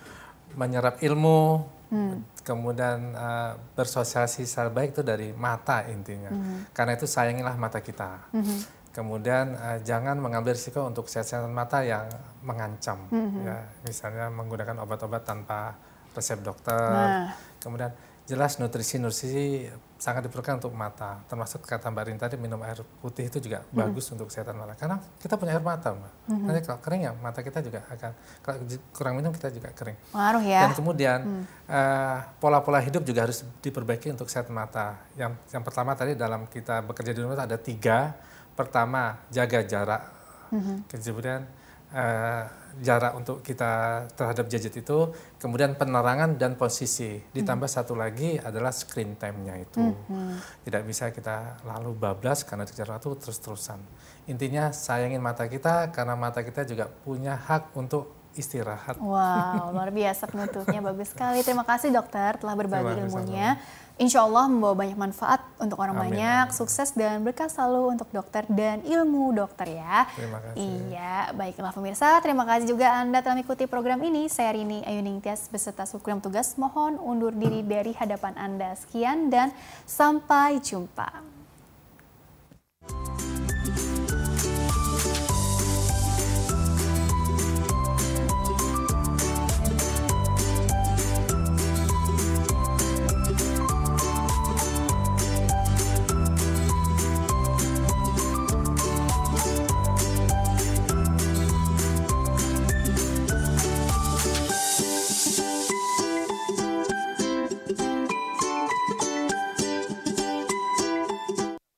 [0.56, 2.42] menyerap ilmu, hmm.
[2.42, 6.32] kemudian uh, bersosialisasi secara baik itu dari mata intinya.
[6.32, 6.64] Hmm.
[6.72, 8.32] Karena itu sayangilah mata kita.
[8.32, 8.60] Hmm.
[8.94, 12.08] Kemudian uh, jangan mengambil risiko untuk kesehatan mata yang
[12.46, 13.42] mengancam, hmm.
[13.44, 15.76] ya misalnya menggunakan obat-obat tanpa
[16.14, 16.78] resep dokter.
[16.78, 17.34] Nah.
[17.58, 17.90] Kemudian
[18.24, 19.68] jelas nutrisi-nutrisi
[20.04, 21.24] sangat diperlukan untuk mata.
[21.24, 23.72] Termasuk kata Mbak Rin tadi minum air putih itu juga hmm.
[23.72, 24.76] bagus untuk kesehatan mata.
[24.76, 26.12] Karena kita punya air mata, Mbak.
[26.28, 26.44] Hmm.
[26.44, 28.12] Nanti kalau kering ya mata kita juga akan
[28.44, 28.58] kalau
[28.92, 29.96] kurang minum kita juga kering.
[30.12, 30.60] Pengaruh ya.
[30.68, 31.44] Dan kemudian hmm.
[31.72, 35.00] uh, pola-pola hidup juga harus diperbaiki untuk kesehatan mata.
[35.16, 38.12] Yang yang pertama tadi dalam kita bekerja di rumah ada tiga.
[38.52, 40.02] Pertama jaga jarak.
[40.52, 40.84] Hmm.
[40.84, 41.48] Kemudian
[41.94, 42.44] uh,
[42.82, 47.22] jarak untuk kita terhadap gadget itu, kemudian penerangan dan posisi.
[47.30, 47.76] Ditambah hmm.
[47.78, 49.78] satu lagi adalah screen time-nya itu.
[49.78, 50.34] Hmm.
[50.66, 53.78] Tidak bisa kita lalu bablas karena jarak itu terus-terusan.
[54.26, 58.98] Intinya sayangin mata kita karena mata kita juga punya hak untuk istirahat.
[58.98, 61.46] Wow, luar biasa penutupnya bagus sekali.
[61.46, 63.54] Terima kasih dokter telah berbagi ilmunya.
[63.54, 66.18] Sama insya Allah membawa banyak manfaat untuk orang Amin.
[66.18, 70.06] banyak, sukses dan berkah selalu untuk dokter dan ilmu dokter ya.
[70.14, 70.58] Terima kasih.
[70.58, 74.26] Iya, baiklah pemirsa, terima kasih juga Anda telah mengikuti program ini.
[74.26, 78.74] Saya Rini Ayuning Tias beserta yang tugas mohon undur diri dari hadapan Anda.
[78.74, 79.54] Sekian dan
[79.86, 81.33] sampai jumpa.